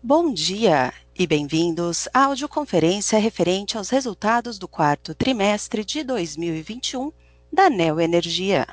Bom 0.00 0.32
dia 0.32 0.94
e 1.18 1.26
bem-vindos 1.26 2.08
à 2.14 2.26
audioconferência 2.26 3.18
referente 3.18 3.76
aos 3.76 3.90
resultados 3.90 4.56
do 4.56 4.68
quarto 4.68 5.12
trimestre 5.12 5.84
de 5.84 6.04
2021 6.04 7.10
da 7.52 7.68
Neoenergia. 7.68 8.64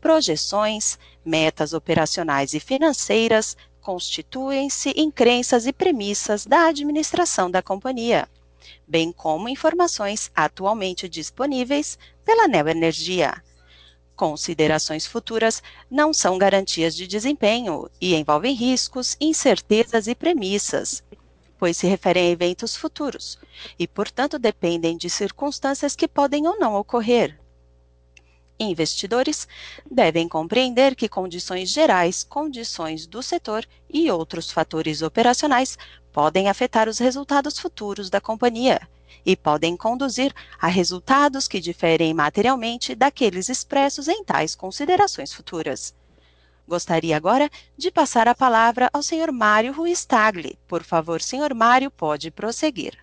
projeções, 0.02 0.98
metas 1.24 1.72
operacionais 1.72 2.52
e 2.52 2.60
financeiras 2.60 3.56
constituem-se 3.80 4.90
em 4.90 5.10
crenças 5.10 5.66
e 5.66 5.72
premissas 5.72 6.44
da 6.44 6.66
administração 6.66 7.50
da 7.50 7.62
companhia 7.62 8.28
bem 8.90 9.12
como 9.12 9.48
informações 9.48 10.32
atualmente 10.34 11.08
disponíveis 11.08 11.96
pela 12.24 12.48
Neoenergia. 12.48 13.40
Considerações 14.16 15.06
futuras 15.06 15.62
não 15.88 16.12
são 16.12 16.36
garantias 16.36 16.94
de 16.94 17.06
desempenho 17.06 17.88
e 18.00 18.14
envolvem 18.14 18.52
riscos, 18.54 19.16
incertezas 19.20 20.08
e 20.08 20.14
premissas, 20.14 21.02
pois 21.56 21.76
se 21.76 21.86
referem 21.86 22.26
a 22.26 22.30
eventos 22.30 22.76
futuros 22.76 23.38
e, 23.78 23.86
portanto, 23.86 24.38
dependem 24.38 24.96
de 24.96 25.08
circunstâncias 25.08 25.96
que 25.96 26.08
podem 26.08 26.46
ou 26.46 26.58
não 26.58 26.74
ocorrer. 26.74 27.39
Investidores 28.62 29.48
devem 29.90 30.28
compreender 30.28 30.94
que 30.94 31.08
condições 31.08 31.70
gerais, 31.70 32.22
condições 32.22 33.06
do 33.06 33.22
setor 33.22 33.66
e 33.88 34.10
outros 34.10 34.50
fatores 34.50 35.00
operacionais 35.00 35.78
podem 36.12 36.46
afetar 36.46 36.86
os 36.86 36.98
resultados 36.98 37.58
futuros 37.58 38.10
da 38.10 38.20
companhia 38.20 38.86
e 39.24 39.34
podem 39.34 39.78
conduzir 39.78 40.34
a 40.60 40.66
resultados 40.66 41.48
que 41.48 41.58
diferem 41.58 42.12
materialmente 42.12 42.94
daqueles 42.94 43.48
expressos 43.48 44.08
em 44.08 44.22
tais 44.22 44.54
considerações 44.54 45.32
futuras. 45.32 45.94
Gostaria 46.68 47.16
agora 47.16 47.50
de 47.78 47.90
passar 47.90 48.28
a 48.28 48.34
palavra 48.34 48.90
ao 48.92 49.02
Sr. 49.02 49.32
Mário 49.32 49.72
Ruiz 49.72 50.04
Tagle. 50.04 50.58
Por 50.68 50.84
favor, 50.84 51.22
Sr. 51.22 51.54
Mário, 51.54 51.90
pode 51.90 52.30
prosseguir. 52.30 52.98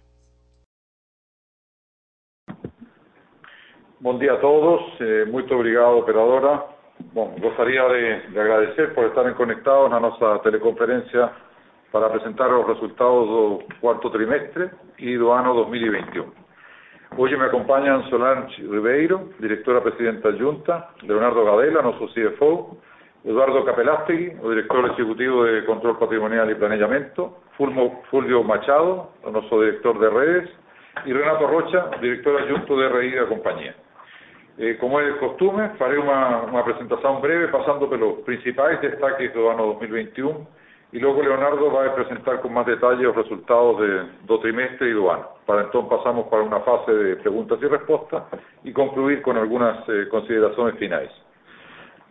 Bom 3.99 4.19
dia 4.19 4.33
a 4.33 4.37
todos. 4.37 5.01
Eh, 5.01 5.25
muito 5.25 5.51
obrigado, 5.55 5.97
operadora. 5.97 6.65
Bom, 7.13 7.33
gostaria 7.39 7.81
de, 7.89 8.31
de 8.31 8.39
agradecer 8.39 8.93
por 8.93 9.05
estarem 9.05 9.33
conectados 9.33 9.89
na 9.89 9.99
nossa 9.99 10.37
teleconferência 10.43 11.31
para 11.91 12.07
presentar 12.11 12.47
os 12.55 12.67
resultados 12.67 13.27
do 13.27 13.63
quarto 13.81 14.11
trimestre 14.11 14.69
e 14.99 15.17
do 15.17 15.31
ano 15.31 15.55
2021. 15.55 16.31
Hoje 17.17 17.37
me 17.37 17.45
acompanham 17.45 18.03
Solange 18.03 18.61
Ribeiro, 18.61 19.33
diretora 19.39 19.81
presidenta 19.81 20.31
da 20.31 20.37
Junta, 20.37 20.89
Leonardo 21.01 21.43
Gadela, 21.43 21.81
nosso 21.81 22.07
CFO, 22.13 22.77
Eduardo 23.25 23.65
Capelastegui, 23.65 24.37
o 24.43 24.49
diretor 24.49 24.91
executivo 24.91 25.43
de 25.43 25.63
Control 25.63 25.95
Patrimonial 25.95 26.47
e 26.51 26.55
Planejamento, 26.55 27.33
Fulvio 28.11 28.43
Machado, 28.43 29.07
o 29.23 29.31
nosso 29.31 29.57
diretor 29.57 29.97
de 29.97 30.07
redes, 30.07 30.51
e 31.03 31.11
Renato 31.11 31.47
Rocha, 31.47 31.89
diretor 31.99 32.43
adjunto 32.43 32.75
de 32.75 32.87
RI 32.89 33.15
da 33.15 33.25
companhia. 33.25 33.86
Eh, 34.59 34.73
como 34.79 34.99
é 34.99 35.11
de 35.11 35.19
costume, 35.19 35.69
farei 35.77 35.99
uma, 35.99 36.45
uma 36.45 36.61
apresentação 36.61 37.21
breve 37.21 37.47
passando 37.51 37.87
pelos 37.87 38.21
principais 38.23 38.79
destaques 38.81 39.31
do 39.33 39.49
ano 39.49 39.67
2021 39.73 40.47
y 40.93 40.99
luego 40.99 41.21
Leonardo 41.21 41.71
va 41.71 41.85
a 41.85 41.93
presentar 41.93 42.41
con 42.41 42.53
más 42.53 42.65
detalle 42.65 43.03
los 43.03 43.15
resultados 43.15 43.79
de, 43.79 44.03
do 44.25 44.39
trimestre 44.39 44.89
y 44.89 44.93
do 44.93 45.11
ano. 45.11 45.27
Para 45.45 45.61
entonces 45.61 45.91
pasamos 45.91 46.27
para 46.27 46.41
una 46.41 46.61
fase 46.61 46.91
de 46.91 47.15
preguntas 47.17 47.59
y 47.61 47.67
respuestas 47.67 48.23
y 48.63 48.73
concluir 48.73 49.21
con 49.21 49.37
algunas 49.37 49.87
eh, 49.89 50.07
consideraciones 50.09 50.75
finales. 50.79 51.11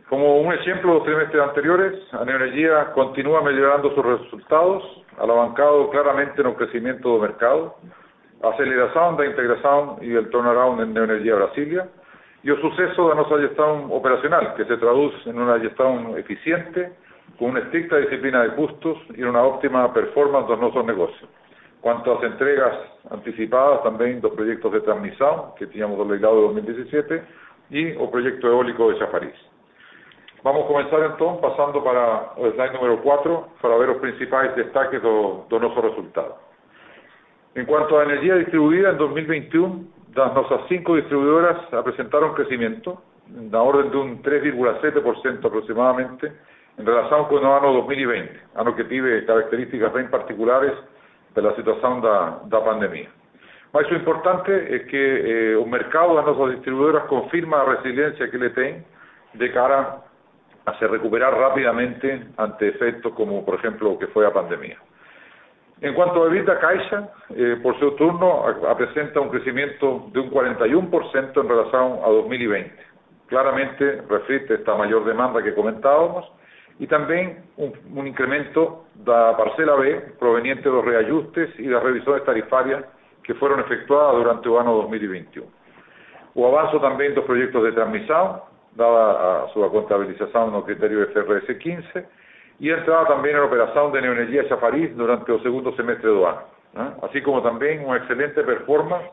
Como 0.09 0.39
un 0.39 0.53
ejemplo 0.53 0.93
de 0.93 0.99
los 0.99 1.05
trimestres 1.05 1.43
anteriores, 1.43 2.15
a 2.15 2.25
Neoenergia 2.25 2.93
continúa 2.93 3.43
mejorando 3.43 3.93
sus 3.93 4.05
resultados, 4.05 4.85
alavancado 5.19 5.91
claramente 5.91 6.43
en 6.43 6.47
el 6.47 6.55
crecimiento 6.55 7.15
del 7.15 7.23
mercado, 7.23 7.75
aceleración 8.41 9.17
de 9.17 9.27
integración 9.27 9.97
y 10.03 10.15
el 10.15 10.31
turnaround 10.31 10.81
en 10.81 10.95
Neoenergia 10.95 11.35
Brasilia, 11.35 11.89
y 12.47 12.49
el 12.49 12.61
suceso 12.61 13.09
de 13.09 13.17
nuestra 13.17 13.41
gestión 13.41 13.89
operacional, 13.91 14.55
que 14.55 14.65
se 14.67 14.77
traduce 14.77 15.29
en 15.29 15.37
una 15.37 15.59
gestión 15.59 16.17
eficiente, 16.17 16.93
con 17.41 17.51
una 17.51 17.59
estricta 17.59 17.97
disciplina 17.97 18.45
de 18.45 18.55
costos 18.55 18.99
y 19.17 19.25
una 19.25 19.43
óptima 19.43 19.93
performance 19.93 20.47
dos 20.47 20.61
nuestros 20.61 20.87
negocios. 20.87 21.29
Cuanto 21.81 22.13
a 22.13 22.15
las 22.23 22.31
entregas 22.31 22.73
anticipadas 23.11 23.83
también 23.83 24.21
dos 24.21 24.33
proyectos 24.35 24.73
de 24.75 24.81
transmisión 24.83 25.57
que 25.59 25.67
teníamos 25.67 25.99
do 25.99 26.05
leilado 26.05 26.37
de 26.37 26.43
2017 26.63 27.23
y 27.71 27.97
o 27.97 28.09
proyecto 28.13 28.47
eólico 28.47 28.93
de 28.93 28.99
Chafariz. 29.01 29.35
Vamos 30.45 30.67
a 30.67 30.69
comenzar 30.69 31.03
entonces 31.03 31.43
pasando 31.43 31.83
para 31.83 32.31
el 32.39 32.53
slide 32.53 32.75
número 32.75 33.03
4 33.03 33.49
para 33.61 33.77
ver 33.77 33.89
los 33.89 33.99
principales 33.99 34.55
destaques 34.55 35.03
de 35.03 35.59
nuestros 35.59 35.85
resultados. 35.85 36.37
En 37.57 37.67
cuanto 37.67 37.99
a 37.99 38.05
energía 38.05 38.37
distribuida, 38.37 38.91
en 38.91 38.99
2021, 38.99 39.96
nuestras 40.17 40.63
cinco 40.69 40.97
distribuidoras 40.97 41.59
presentaron 41.85 42.35
crecimiento, 42.35 43.03
en 43.29 43.51
la 43.51 43.63
orden 43.63 43.91
de 43.91 43.97
un 43.97 44.23
3,7% 44.23 45.45
aproximadamente, 45.45 46.33
en 46.79 46.87
relación 46.87 47.25
con 47.27 47.39
el 47.39 47.47
año 47.47 47.73
2020, 47.73 48.41
año 48.55 48.77
que 48.77 48.85
tiene 48.85 49.25
características 49.25 49.93
bien 49.95 50.11
particulares 50.11 50.73
de 51.35 51.43
la 51.43 51.55
situación 51.57 52.01
de 52.01 52.09
la 52.09 52.65
pandemia. 52.65 53.11
Mas 53.73 53.91
lo 53.91 53.97
importante 53.99 54.77
es 54.77 54.87
que 54.87 55.53
eh, 55.53 55.57
mercado 55.71 56.17
de 56.17 56.23
nuestras 56.23 56.51
distribuidoras 56.53 57.05
confirma 57.05 57.59
la 57.59 57.77
resiliencia 57.77 58.31
que 58.31 58.39
le 58.39 58.51
tienen 58.51 58.85
de 59.35 59.53
cara 59.53 60.03
a 60.65 60.79
se 60.79 60.87
recuperar 60.87 61.35
rápidamente 61.35 62.27
ante 62.37 62.69
efectos 62.69 63.13
como, 63.15 63.45
por 63.45 63.57
ejemplo, 63.57 63.99
que 63.99 64.07
fue 64.09 64.25
la 64.25 64.33
pandemia. 64.33 64.79
En 65.81 65.93
cuanto 65.95 66.25
a 66.25 66.29
EBITDA 66.29 66.59
Caixa, 66.59 67.11
eh, 67.31 67.59
por 67.63 67.79
su 67.79 67.91
turno, 67.97 68.45
presenta 68.79 69.21
un 69.21 69.29
crecimiento 69.29 70.09
de 70.13 70.21
un 70.21 70.31
41% 70.31 71.41
en 71.41 71.49
relación 71.49 71.99
a 72.03 72.09
2020. 72.09 72.73
Claramente 73.27 74.03
refleja 74.09 74.55
esta 74.55 74.75
mayor 74.75 75.05
demanda 75.05 75.43
que 75.43 75.55
comentábamos 75.55 76.31
y 76.79 76.87
también 76.87 77.45
un, 77.57 77.73
un 77.95 78.07
incremento 78.07 78.87
da 78.95 79.37
parcela 79.37 79.75
B 79.75 80.15
proveniente 80.19 80.69
de 80.69 80.75
los 80.75 80.85
reajustes 80.85 81.51
y 81.59 81.65
las 81.65 81.83
revisiones 81.83 82.25
tarifarias 82.25 82.85
que 83.23 83.35
fueron 83.35 83.61
efectuadas 83.61 84.17
durante 84.17 84.49
el 84.49 84.57
año 84.57 84.73
2021. 84.73 85.47
O 86.37 86.47
avanzo 86.49 86.81
también 86.81 87.15
dos 87.15 87.25
proyectos 87.25 87.63
de 87.65 87.73
transmisión, 87.73 88.41
dada 88.75 89.45
a 89.45 89.49
su 89.53 89.61
contabilización 89.71 90.53
no 90.53 90.65
criterio 90.65 91.07
FRS 91.09 91.59
15, 91.59 92.07
e 92.61 92.71
entrada 92.71 93.07
também 93.07 93.33
na 93.33 93.45
operação 93.45 93.91
de 93.91 94.01
Neoenergia 94.01 94.49
Chafariz 94.49 94.95
durante 94.97 95.31
o 95.31 95.41
segundo 95.41 95.75
semestre 95.77 96.07
do 96.07 96.25
ano, 96.25 96.41
né? 96.75 96.95
assim 97.03 97.21
como 97.23 97.43
também 97.43 97.85
uma 97.85 97.99
excelente 97.99 98.35
performance 98.35 99.09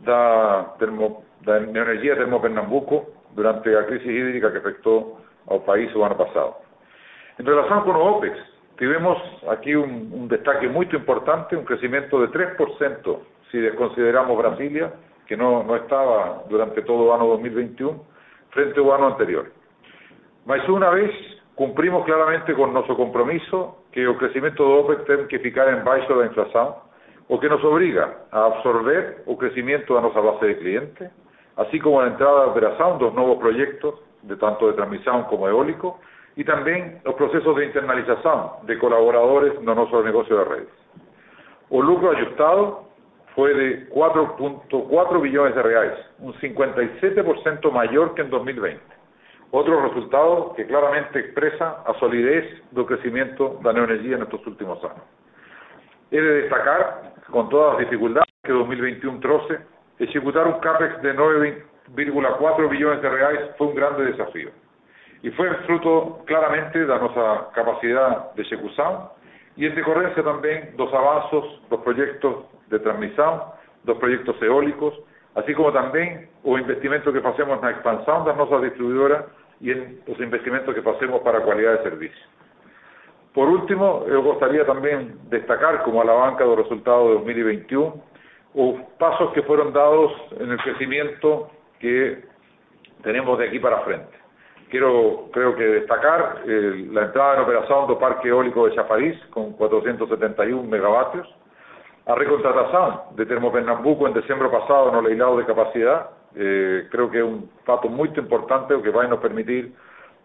da, 0.00 0.74
termo, 0.78 1.24
da 1.42 1.60
Termopernambuco 1.60 3.06
durante 3.32 3.74
a 3.74 3.84
crise 3.84 4.08
hídrica 4.08 4.50
que 4.50 4.58
afectou 4.58 5.20
ao 5.46 5.60
país 5.60 5.94
o 5.94 6.04
ano 6.04 6.14
passado. 6.14 6.54
Em 7.38 7.42
relação 7.42 7.82
com 7.82 7.90
o 7.90 8.16
OPEX, 8.16 8.38
tivemos 8.78 9.18
aqui 9.48 9.76
um, 9.76 10.10
um 10.12 10.26
destaque 10.28 10.68
muito 10.68 10.94
importante, 10.94 11.56
um 11.56 11.64
crescimento 11.64 12.26
de 12.26 12.32
3%, 12.32 13.18
se 13.50 13.60
desconsideramos 13.60 14.36
Brasília, 14.36 14.92
que 15.26 15.36
não, 15.36 15.64
não 15.64 15.76
estava 15.76 16.44
durante 16.48 16.80
todo 16.82 17.04
o 17.04 17.12
ano 17.12 17.26
2021, 17.28 17.98
frente 18.50 18.78
ao 18.78 18.92
ano 18.92 19.06
anterior. 19.06 19.50
Mais 20.46 20.66
uma 20.68 20.90
vez, 20.90 21.33
cumprimos 21.56 22.04
claramente 22.04 22.52
com 22.54 22.66
nosso 22.66 22.94
compromisso 22.96 23.74
que 23.92 24.06
o 24.06 24.16
crescimento 24.16 24.56
do 24.56 24.80
OPEX 24.80 25.04
tem 25.04 25.26
que 25.26 25.38
ficar 25.38 25.72
embaixo 25.72 26.12
da 26.14 26.26
inflação, 26.26 26.76
o 27.28 27.38
que 27.38 27.48
nos 27.48 27.62
obriga 27.64 28.16
a 28.32 28.46
absorver 28.46 29.22
o 29.26 29.36
crescimento 29.36 29.94
da 29.94 30.00
nossa 30.00 30.20
base 30.20 30.46
de 30.46 30.54
clientes, 30.56 31.10
assim 31.56 31.78
como 31.78 32.00
a 32.00 32.08
entrada 32.08 32.44
de 32.44 32.50
operação 32.50 32.98
dos 32.98 33.14
novos 33.14 33.38
projetos, 33.38 33.94
de 34.24 34.36
tanto 34.36 34.68
de 34.68 34.76
transmissão 34.76 35.22
como 35.24 35.48
eólico, 35.48 35.98
e 36.36 36.44
também 36.44 37.00
os 37.06 37.14
processos 37.14 37.54
de 37.54 37.66
internalização 37.66 38.56
de 38.64 38.76
colaboradores 38.76 39.54
no 39.62 39.74
nosso 39.74 40.02
negócio 40.02 40.36
de 40.36 40.50
redes. 40.50 40.84
O 41.70 41.80
lucro 41.80 42.10
ajustado 42.10 42.78
foi 43.34 43.54
de 43.54 43.86
4.4 43.90 45.20
bilhões 45.20 45.54
de 45.54 45.62
reais, 45.62 45.98
um 46.20 46.32
57% 46.32 47.70
maior 47.72 48.14
que 48.14 48.22
em 48.22 48.28
2020. 48.28 48.80
Outro 49.54 49.80
resultado 49.86 50.52
que 50.56 50.64
claramente 50.64 51.16
expressa 51.16 51.80
a 51.86 51.94
solidez 52.00 52.60
do 52.72 52.84
crescimento 52.84 53.50
da 53.62 53.72
neoenergia 53.72 54.18
nestes 54.18 54.44
últimos 54.44 54.82
anos. 54.82 54.98
He 56.10 56.20
de 56.20 56.40
destacar, 56.42 57.12
com 57.30 57.46
todas 57.46 57.74
as 57.74 57.84
dificuldades 57.84 58.34
que 58.44 58.50
2021 58.50 59.20
trouxe, 59.20 59.60
executar 60.00 60.48
um 60.48 60.58
CAPEX 60.58 61.00
de 61.02 61.12
9,4 61.12 62.68
bilhões 62.68 63.00
de 63.00 63.08
reais 63.08 63.56
foi 63.56 63.68
um 63.68 63.74
grande 63.74 64.10
desafio. 64.10 64.50
E 65.22 65.30
foi 65.30 65.48
fruto 65.66 66.18
claramente 66.26 66.84
da 66.86 66.98
nossa 66.98 67.44
capacidade 67.54 68.34
de 68.34 68.40
execução 68.40 69.08
e 69.56 69.68
em 69.68 69.70
decorrência 69.70 70.24
também 70.24 70.72
dos 70.72 70.92
avanços 70.92 71.62
dos 71.70 71.80
projetos 71.82 72.44
de 72.68 72.78
transmissão, 72.80 73.52
dos 73.84 73.96
projetos 73.98 74.42
eólicos, 74.42 75.00
assim 75.36 75.54
como 75.54 75.70
também 75.70 76.28
o 76.42 76.58
investimento 76.58 77.12
que 77.12 77.20
fazemos 77.20 77.60
na 77.60 77.70
expansão 77.70 78.24
das 78.24 78.36
nossas 78.36 78.62
distribuidoras 78.62 79.43
e 79.60 79.70
en 79.70 80.00
os 80.06 80.18
investimentos 80.20 80.74
que 80.74 80.82
fazemos 80.82 81.22
para 81.22 81.38
a 81.38 81.42
qualidade 81.42 81.78
de 81.78 81.90
serviço. 81.90 82.22
Por 83.34 83.48
último, 83.48 84.04
eu 84.06 84.22
gostaria 84.22 84.64
também 84.64 85.12
destacar 85.28 85.82
como 85.82 86.00
alavanca 86.00 86.44
do 86.44 86.54
resultado 86.54 87.08
de 87.08 87.14
2021 87.24 88.14
os 88.54 88.80
pasos 88.98 89.32
que 89.32 89.42
foram 89.42 89.72
dados 89.72 90.12
no 90.38 90.56
crescimento 90.58 91.50
que 91.80 92.22
tenemos 93.02 93.36
de 93.38 93.48
aquí 93.48 93.58
para 93.58 93.80
frente. 93.80 94.14
Quiero, 94.70 95.28
creo 95.32 95.54
que 95.56 95.64
destacar 95.64 96.42
eh, 96.46 96.86
la 96.90 97.02
entrada 97.06 97.34
en 97.34 97.40
operación 97.42 97.86
do 97.86 97.98
Parque 97.98 98.28
Eólico 98.28 98.66
de 98.66 98.74
Chafariz 98.74 99.18
con 99.30 99.52
471 99.52 100.62
megavatios, 100.62 101.26
a 102.06 102.14
recontratación 102.14 103.16
de 103.16 103.26
Termopernambuco 103.26 104.06
en 104.06 104.14
decembro 104.14 104.50
pasado 104.50 104.92
no 104.92 105.02
leilado 105.02 105.36
de 105.36 105.44
capacidad, 105.44 106.10
eh, 106.36 106.86
creo 106.90 107.10
que 107.10 107.18
é 107.18 107.24
un 107.24 107.48
fato 107.64 107.88
muito 107.88 108.18
importante 108.20 108.74
que 108.82 108.90
vai 108.90 109.06
nos 109.08 109.20
permitir 109.20 109.72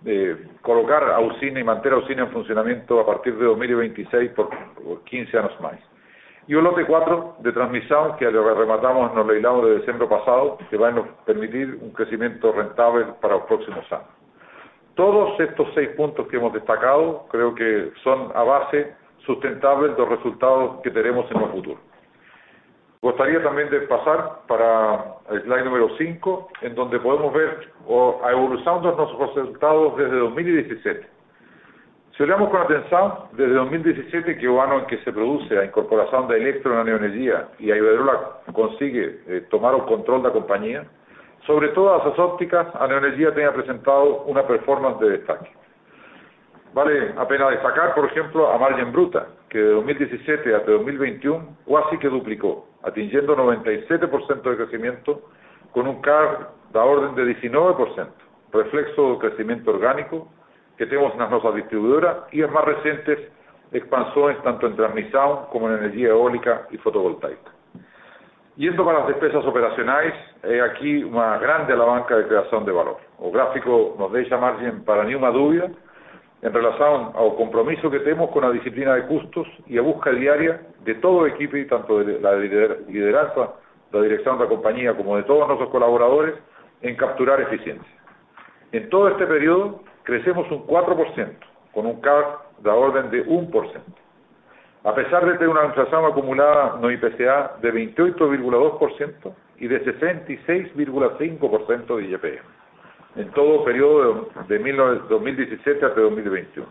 eh, 0.05 0.35
colocar 0.61 1.03
a 1.03 1.19
usina 1.19 1.59
e 1.59 1.63
manter 1.63 1.93
a 1.93 1.97
usina 1.97 2.23
en 2.23 2.31
funcionamento 2.31 2.99
a 2.99 3.05
partir 3.05 3.35
de 3.35 3.45
2026 3.45 4.31
por, 4.31 4.49
por 4.49 5.03
15 5.03 5.37
anos 5.37 5.59
máis. 5.59 5.79
E 6.47 6.55
o 6.55 6.61
lote 6.61 6.83
4 6.83 7.45
de 7.45 7.51
transmisión 7.51 8.17
que 8.17 8.25
lo 8.25 8.41
rematamos 8.41 9.13
no 9.13 9.23
leilado 9.23 9.69
de 9.69 9.79
decembro 9.79 10.09
pasado, 10.09 10.57
que 10.69 10.77
vai 10.77 10.91
nos 10.91 11.05
permitir 11.25 11.77
un 11.77 11.91
crecimiento 11.91 12.51
rentable 12.51 13.05
para 13.21 13.37
os 13.37 13.43
próximos 13.45 13.85
anos. 13.91 14.09
Todos 14.95 15.39
estos 15.39 15.69
seis 15.75 15.89
puntos 15.95 16.27
que 16.27 16.37
hemos 16.37 16.51
destacado 16.51 17.27
creo 17.29 17.53
que 17.53 17.91
son 18.03 18.31
a 18.33 18.43
base 18.43 18.95
sustentable 19.25 19.93
dos 19.93 20.09
resultados 20.09 20.81
que 20.81 20.89
tenemos 20.89 21.29
en 21.29 21.37
el 21.37 21.49
futuro. 21.49 21.88
Gustaría 23.01 23.41
también 23.41 23.69
de 23.69 23.79
pasar 23.81 24.41
para 24.47 25.05
el 25.31 25.43
slide 25.43 25.63
número 25.63 25.89
5, 25.97 26.49
en 26.63 26.75
donde 26.75 26.99
podemos 26.99 27.33
ver 27.33 27.71
a 27.87 28.31
evolución 28.31 28.81
de 28.81 28.91
nuestros 28.91 29.35
resultados 29.35 29.95
desde 29.95 30.17
2017. 30.17 31.07
Si 32.17 32.23
olhamos 32.23 32.49
con 32.49 32.61
atención, 32.61 33.13
desde 33.31 33.53
2017, 33.53 34.37
que 34.37 34.47
año 34.47 34.79
en 34.79 34.85
que 34.87 34.97
se 35.05 35.13
produce 35.13 35.55
la 35.55 35.63
incorporación 35.63 36.27
de 36.27 36.37
Electro 36.37 36.71
en 36.71 36.77
la 36.79 36.83
neoenergía 36.83 37.47
y 37.59 37.71
a 37.71 37.77
Iberdrola 37.77 38.41
consigue 38.51 39.21
eh, 39.27 39.45
tomar 39.49 39.75
el 39.75 39.83
control 39.83 40.21
de 40.21 40.27
la 40.27 40.33
compañía, 40.33 40.85
sobre 41.45 41.69
todas 41.69 42.05
as 42.05 42.19
ópticas, 42.19 42.67
a 42.75 42.85
Neoenergia 42.85 43.31
tem 43.31 43.45
apresentado 43.45 44.23
uma 44.27 44.43
performance 44.43 44.99
de 44.99 45.17
destaque. 45.17 45.49
Vale 46.73 47.13
a 47.17 47.25
pena 47.25 47.49
destacar, 47.49 47.95
por 47.95 48.05
exemplo, 48.05 48.45
a 48.51 48.57
margem 48.59 48.91
bruta, 48.91 49.25
que 49.49 49.57
de 49.57 49.71
2017 49.71 50.53
até 50.53 50.71
2021 50.71 51.41
quase 51.65 51.97
que 51.97 52.07
duplicou, 52.07 52.68
atingindo 52.83 53.35
97% 53.35 54.41
de 54.41 54.55
crescimento, 54.55 55.21
com 55.71 55.81
um 55.81 56.01
CAR 56.01 56.51
da 56.71 56.83
ordem 56.83 57.13
de 57.13 57.35
19%, 57.35 58.07
reflexo 58.53 58.95
do 58.95 59.17
crescimento 59.17 59.69
orgânico 59.69 60.27
que 60.77 60.85
temos 60.85 61.15
nas 61.15 61.29
nossas 61.29 61.55
distribuidoras 61.55 62.23
e 62.31 62.43
as 62.43 62.51
mais 62.51 62.65
recentes 62.65 63.19
expansões 63.73 64.37
tanto 64.43 64.65
em 64.65 64.75
transmissão 64.75 65.47
como 65.51 65.69
em 65.69 65.73
energia 65.73 66.09
eólica 66.09 66.67
e 66.71 66.77
fotovoltaica. 66.77 67.51
Yendo 68.57 68.83
para 68.83 68.99
las 68.99 69.07
despesas 69.07 69.45
operacionales, 69.45 70.13
eh, 70.43 70.59
aquí 70.59 71.03
una 71.03 71.37
grande 71.37 71.71
alabanca 71.71 72.17
de 72.17 72.27
creación 72.27 72.65
de 72.65 72.71
valor. 72.71 72.97
O 73.17 73.31
gráfico 73.31 73.95
nos 73.97 74.11
deja 74.11 74.37
margen 74.37 74.83
para 74.83 75.03
una 75.03 75.31
duda 75.31 75.71
en 76.41 76.53
relación 76.53 77.11
al 77.15 77.35
compromiso 77.35 77.91
que 77.91 77.99
tenemos 77.99 78.31
con 78.31 78.43
la 78.43 78.51
disciplina 78.51 78.95
de 78.95 79.07
costos 79.07 79.47
y 79.67 79.77
a 79.77 79.81
busca 79.81 80.11
diaria 80.11 80.61
de 80.83 80.95
todo 80.95 81.25
el 81.25 81.33
equipo, 81.33 81.57
tanto 81.69 81.99
de 81.99 82.19
la 82.19 82.35
lideranza, 82.35 83.55
la 83.91 84.01
dirección 84.01 84.37
de 84.37 84.45
la 84.45 84.49
compañía, 84.49 84.95
como 84.95 85.17
de 85.17 85.23
todos 85.23 85.47
nuestros 85.47 85.69
colaboradores, 85.69 86.35
en 86.81 86.95
capturar 86.95 87.41
eficiencia. 87.41 87.93
En 88.71 88.89
todo 88.89 89.09
este 89.09 89.25
periodo 89.25 89.83
crecemos 90.03 90.49
un 90.51 90.65
4%, 90.65 91.29
con 91.73 91.85
un 91.85 91.99
CAR 91.99 92.39
de 92.59 92.69
orden 92.69 93.11
de 93.11 93.25
1% 93.25 93.81
a 94.83 94.93
pesar 94.95 95.25
de 95.25 95.33
tener 95.33 95.49
una 95.49 95.65
inflación 95.65 96.05
acumulada 96.05 96.77
no 96.81 96.89
IPCA 96.89 97.57
de 97.61 97.73
28,2% 97.73 99.33
y 99.57 99.67
de 99.67 99.83
66,5% 99.83 101.97
de 101.97 102.03
IGP 102.03 102.25
en 103.15 103.29
todo 103.31 103.63
periodo 103.63 104.29
de 104.47 104.59
2017 105.09 105.85
hasta 105.85 106.01
2021. 106.01 106.67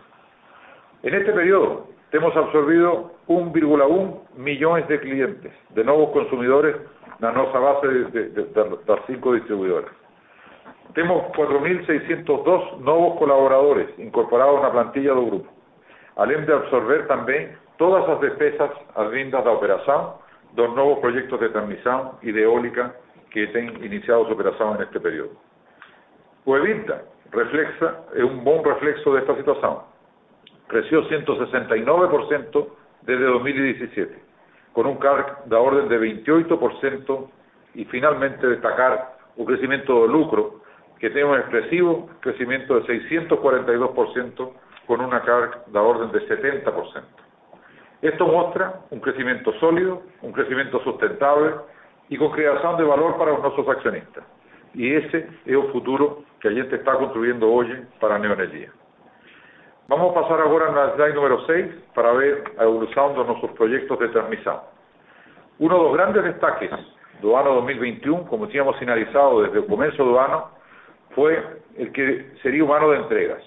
En 1.03 1.13
este 1.13 1.31
periodo 1.31 1.87
hemos 2.11 2.35
absorbido 2.35 3.11
1,1 3.27 4.19
millones 4.37 4.87
de 4.87 4.99
clientes, 4.99 5.53
de 5.69 5.83
nuevos 5.83 6.11
consumidores 6.11 6.75
en 7.21 7.33
nuestra 7.33 7.59
base 7.59 7.87
de, 7.87 8.47
las 8.87 8.99
cinco 9.07 9.33
distribuidoras. 9.33 9.91
Tenemos 10.93 11.23
4.602 11.33 12.79
nuevos 12.79 13.19
colaboradores 13.19 13.87
incorporados 13.99 14.61
la 14.61 14.71
plantilla 14.71 15.13
del 15.13 15.25
grupo, 15.25 15.49
além 16.15 16.45
de 16.45 16.53
absorber 16.53 17.07
también 17.07 17.55
todas 17.77 18.07
as 18.09 18.19
despesas 18.19 18.71
advindas 18.95 19.43
da 19.43 19.51
operação 19.51 20.19
dos 20.53 20.75
novos 20.75 20.99
projetos 20.99 21.39
de 21.39 21.49
transmissão 21.49 22.17
e 22.23 22.31
de 22.31 22.41
eólica 22.41 22.95
que 23.31 23.47
têm 23.47 23.69
iniciado 23.85 24.25
sua 24.25 24.33
operação 24.33 24.75
neste 24.75 24.99
período. 24.99 25.37
O 26.49 26.53
reflexa, 26.55 27.95
é 28.15 28.25
um 28.25 28.39
bom 28.39 28.63
reflexo 28.63 29.13
desta 29.13 29.35
situação. 29.35 29.83
Cresceu 30.67 31.03
169% 31.03 32.67
desde 33.03 33.23
2017, 33.23 34.15
com 34.73 34.81
um 34.81 34.95
CAR 34.95 35.43
da 35.45 35.59
ordem 35.59 35.87
de 35.87 36.23
28% 36.23 37.29
e 37.75 37.85
finalmente 37.85 38.39
destacar 38.39 39.13
o 39.37 39.45
crescimento 39.45 39.93
do 39.93 40.07
lucro, 40.07 40.63
que 40.99 41.11
tem 41.11 41.23
um 41.23 41.35
expressivo 41.35 42.09
crescimento 42.19 42.81
de 42.81 42.87
642%, 42.87 44.49
com 44.87 44.95
uma 44.95 45.19
CAR 45.19 45.61
da 45.67 45.83
ordem 45.83 46.07
de 46.07 46.27
70%. 46.27 47.03
Esto 48.01 48.25
muestra 48.25 48.73
un 48.89 48.99
crecimiento 49.01 49.53
sólido, 49.59 50.01
un 50.23 50.31
crecimiento 50.31 50.79
sustentable 50.79 51.57
y 52.09 52.17
con 52.17 52.31
creación 52.31 52.75
de 52.77 52.85
valor 52.85 53.19
para 53.19 53.37
nuestros 53.37 53.69
accionistas. 53.69 54.38
Y 54.73 54.93
ese 54.93 55.17
es 55.17 55.25
el 55.45 55.71
futuro 55.71 56.23
que 56.39 56.49
a 56.49 56.51
gente 56.51 56.75
está 56.75 56.93
construyendo 56.93 57.51
hoy 57.51 57.85
para 57.99 58.19
Neoenergia. 58.19 58.71
Vamos 59.87 60.11
a 60.11 60.21
pasar 60.21 60.41
ahora 60.41 60.71
la 60.71 60.95
slide 60.95 61.15
número 61.15 61.45
6 61.47 61.65
para 61.95 62.11
ver 62.13 62.43
la 62.57 62.63
evolución 62.63 63.15
de 63.15 63.23
nuestros 63.23 63.51
proyectos 63.51 63.99
de 63.99 64.07
transmisión. 64.09 64.57
Uno 65.57 65.77
de 65.77 65.83
los 65.83 65.93
grandes 65.93 66.23
destaques 66.23 66.69
del 67.21 67.35
año 67.35 67.55
2021, 67.55 68.25
como 68.27 68.47
teníamos 68.47 68.77
finalizado 68.77 69.41
desde 69.41 69.59
el 69.59 69.65
comienzo 69.65 70.05
del 70.05 70.17
año, 70.17 70.45
fue 71.15 71.43
el 71.77 71.91
que 71.91 72.31
sería 72.43 72.63
un 72.63 72.71
año 72.71 72.91
de 72.91 72.97
entregas. 72.97 73.43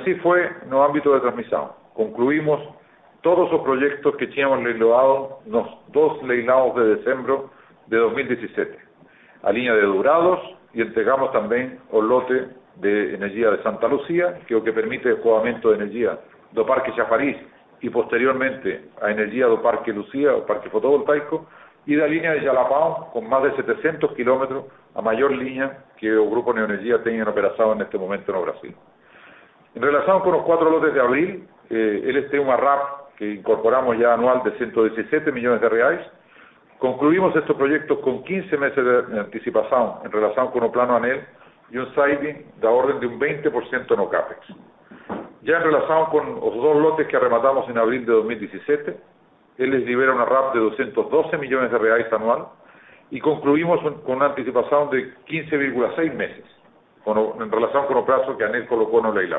Así 0.00 0.14
fue 0.16 0.46
en 0.64 0.72
el 0.72 0.80
ámbito 0.80 1.12
de 1.12 1.20
transmisión 1.20 1.80
concluimos 2.00 2.60
todos 3.20 3.50
los 3.52 3.60
proyectos 3.62 4.16
que 4.16 4.26
teníamos 4.28 4.62
leilado 4.62 5.40
los 5.46 5.66
dos 5.88 6.22
leilados 6.22 6.74
de 6.76 6.96
diciembre 6.96 7.34
de 7.88 7.96
2017, 7.98 8.78
a 9.42 9.52
línea 9.52 9.74
de 9.74 9.82
durados 9.82 10.40
y 10.72 10.82
entregamos 10.82 11.32
también 11.32 11.78
el 11.92 12.08
lote 12.08 12.48
de 12.76 13.14
energía 13.14 13.50
de 13.50 13.62
Santa 13.62 13.88
Lucía, 13.88 14.34
que 14.46 14.54
es 14.54 14.60
lo 14.60 14.64
que 14.64 14.72
permite 14.72 15.08
el 15.08 15.20
jugamento 15.20 15.70
de 15.70 15.76
energía 15.76 16.18
do 16.52 16.66
Parque 16.66 16.92
Chafariz 16.94 17.36
y 17.80 17.90
posteriormente 17.90 18.90
a 19.00 19.10
energía 19.10 19.46
do 19.46 19.62
Parque 19.62 19.92
Lucía, 19.92 20.34
o 20.34 20.46
Parque 20.46 20.68
Fotovoltaico, 20.70 21.46
y 21.86 21.96
la 21.96 22.06
línea 22.06 22.32
de 22.32 22.40
Jalapão, 22.40 23.10
con 23.12 23.28
más 23.28 23.42
de 23.42 23.56
700 23.56 24.12
kilómetros, 24.14 24.64
a 24.94 25.02
mayor 25.02 25.32
línea 25.32 25.84
que 25.96 26.08
el 26.08 26.28
Grupo 26.28 26.52
Neoenergía 26.52 27.02
tiene 27.02 27.20
en 27.20 27.28
operación 27.28 27.76
en 27.76 27.82
este 27.82 27.98
momento 27.98 28.34
en 28.34 28.42
Brasil. 28.42 28.76
En 29.74 29.82
relación 29.82 30.20
con 30.20 30.32
los 30.32 30.42
cuatro 30.42 30.70
lotes 30.70 30.92
de 30.92 31.00
abril, 31.00 31.48
eh, 31.70 32.02
LST 32.04 32.38
una 32.38 32.56
RAP 32.56 33.14
que 33.16 33.30
incorporamos 33.34 33.96
ya 33.98 34.14
anual 34.14 34.42
de 34.42 34.52
117 34.52 35.30
millones 35.32 35.60
de 35.60 35.68
reales, 35.68 36.06
concluimos 36.80 37.36
estos 37.36 37.56
proyectos 37.56 37.98
con 38.00 38.24
15 38.24 38.56
meses 38.56 38.84
de 38.84 39.20
anticipación 39.20 39.96
en 40.02 40.10
relación 40.10 40.50
con 40.50 40.64
el 40.64 40.70
plano 40.70 40.96
ANEL 40.96 41.24
y 41.70 41.76
un 41.76 41.86
siding 41.94 42.42
de 42.58 42.66
orden 42.66 42.98
de 42.98 43.06
un 43.06 43.20
20% 43.20 43.96
no 43.96 44.08
CAPEX. 44.08 44.40
Ya 45.42 45.58
en 45.58 45.62
relación 45.62 46.06
con 46.06 46.34
los 46.34 46.54
dos 46.54 46.76
lotes 46.76 47.06
que 47.06 47.16
arrematamos 47.16 47.68
en 47.68 47.78
abril 47.78 48.04
de 48.06 48.12
2017, 48.12 48.96
él 49.58 49.70
les 49.70 49.84
libera 49.84 50.14
una 50.14 50.24
RAP 50.24 50.54
de 50.54 50.60
212 50.60 51.36
millones 51.36 51.70
de 51.70 51.78
reales 51.78 52.10
anual 52.12 52.46
y 53.10 53.20
concluimos 53.20 53.80
con 53.80 54.16
una 54.16 54.26
anticipación 54.26 54.90
de 54.90 55.14
15,6 55.26 56.14
meses 56.14 56.44
en 57.06 57.50
relación 57.50 57.86
con 57.86 57.98
el 57.98 58.04
plazo 58.04 58.36
que 58.38 58.44
ANEL 58.44 58.66
colocó 58.66 59.00
en 59.00 59.16
el 59.16 59.36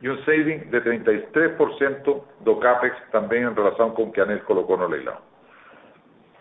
y 0.00 0.08
un 0.08 0.18
saving 0.26 0.70
de 0.70 0.82
33% 0.82 2.22
de 2.40 2.58
CAPEX 2.58 3.10
también 3.10 3.44
en 3.44 3.56
relación 3.56 3.94
con 3.94 4.12
que 4.12 4.20
ANEL 4.20 4.42
colocó 4.42 4.74
en 4.74 4.92
el. 4.92 5.08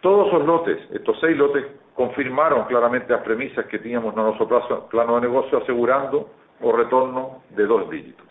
Todos 0.03 0.33
los 0.33 0.45
lotes, 0.45 0.79
estos 0.91 1.17
seis 1.21 1.37
lotes, 1.37 1.65
confirmaron 1.95 2.65
claramente 2.65 3.13
las 3.13 3.21
premisas 3.21 3.65
que 3.67 3.79
teníamos 3.79 4.13
en 4.13 4.21
nuestro 4.21 4.49
plano 4.89 5.15
de 5.15 5.21
negocio 5.21 5.59
asegurando 5.59 6.29
o 6.59 6.71
retorno 6.73 7.41
de 7.51 7.65
dos 7.65 7.89
dígitos. 7.89 8.27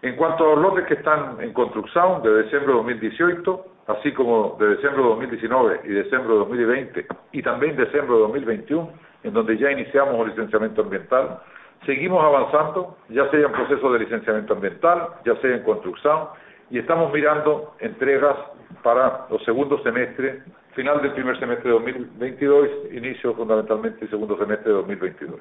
En 0.00 0.16
cuanto 0.16 0.44
a 0.44 0.54
los 0.54 0.62
lotes 0.62 0.86
que 0.86 0.94
están 0.94 1.36
en 1.42 1.52
construcción 1.52 2.22
de 2.22 2.44
diciembre 2.44 2.68
de 2.68 2.78
2018, 2.78 3.66
así 3.88 4.12
como 4.12 4.56
de 4.58 4.76
diciembre 4.76 5.02
de 5.02 5.08
2019 5.10 5.80
y 5.84 5.88
diciembre 5.88 6.32
de 6.32 6.38
2020 6.38 7.06
y 7.32 7.42
también 7.42 7.76
diciembre 7.76 8.14
de 8.14 8.22
2021, 8.22 8.90
en 9.24 9.34
donde 9.34 9.58
ya 9.58 9.70
iniciamos 9.70 10.20
el 10.20 10.28
licenciamiento 10.28 10.80
ambiental, 10.80 11.38
seguimos 11.84 12.24
avanzando, 12.24 12.96
ya 13.10 13.30
sea 13.30 13.40
en 13.40 13.52
proceso 13.52 13.92
de 13.92 13.98
licenciamiento 13.98 14.54
ambiental, 14.54 15.08
ya 15.26 15.36
sea 15.36 15.54
en 15.54 15.64
construcción, 15.64 16.28
y 16.70 16.78
estamos 16.78 17.12
mirando 17.12 17.74
entregas 17.80 18.36
para 18.82 19.26
los 19.28 19.44
segundos 19.44 19.82
semestres, 19.82 20.42
final 20.74 21.02
del 21.02 21.12
primer 21.12 21.38
semestre 21.38 21.68
de 21.68 21.74
2022, 21.74 22.68
inicio 22.92 23.34
fundamentalmente 23.34 24.06
segundo 24.08 24.36
semestre 24.38 24.68
de 24.68 24.76
2022. 24.76 25.40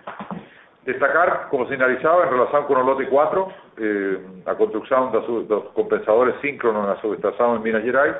Destacar, 0.85 1.47
como 1.49 1.67
señalizaba, 1.67 2.23
en 2.25 2.31
relación 2.31 2.65
con 2.65 2.79
el 2.79 2.85
lote 2.85 3.07
4, 3.07 3.47
eh, 3.77 4.17
a 4.45 4.55
construcción 4.55 5.11
de 5.11 5.45
los 5.47 5.63
compensadores 5.73 6.35
síncronos 6.41 6.83
en 6.83 6.89
la 6.89 7.01
subestación 7.01 7.57
en 7.57 7.63
Minas 7.63 7.83
Gerais, 7.83 8.15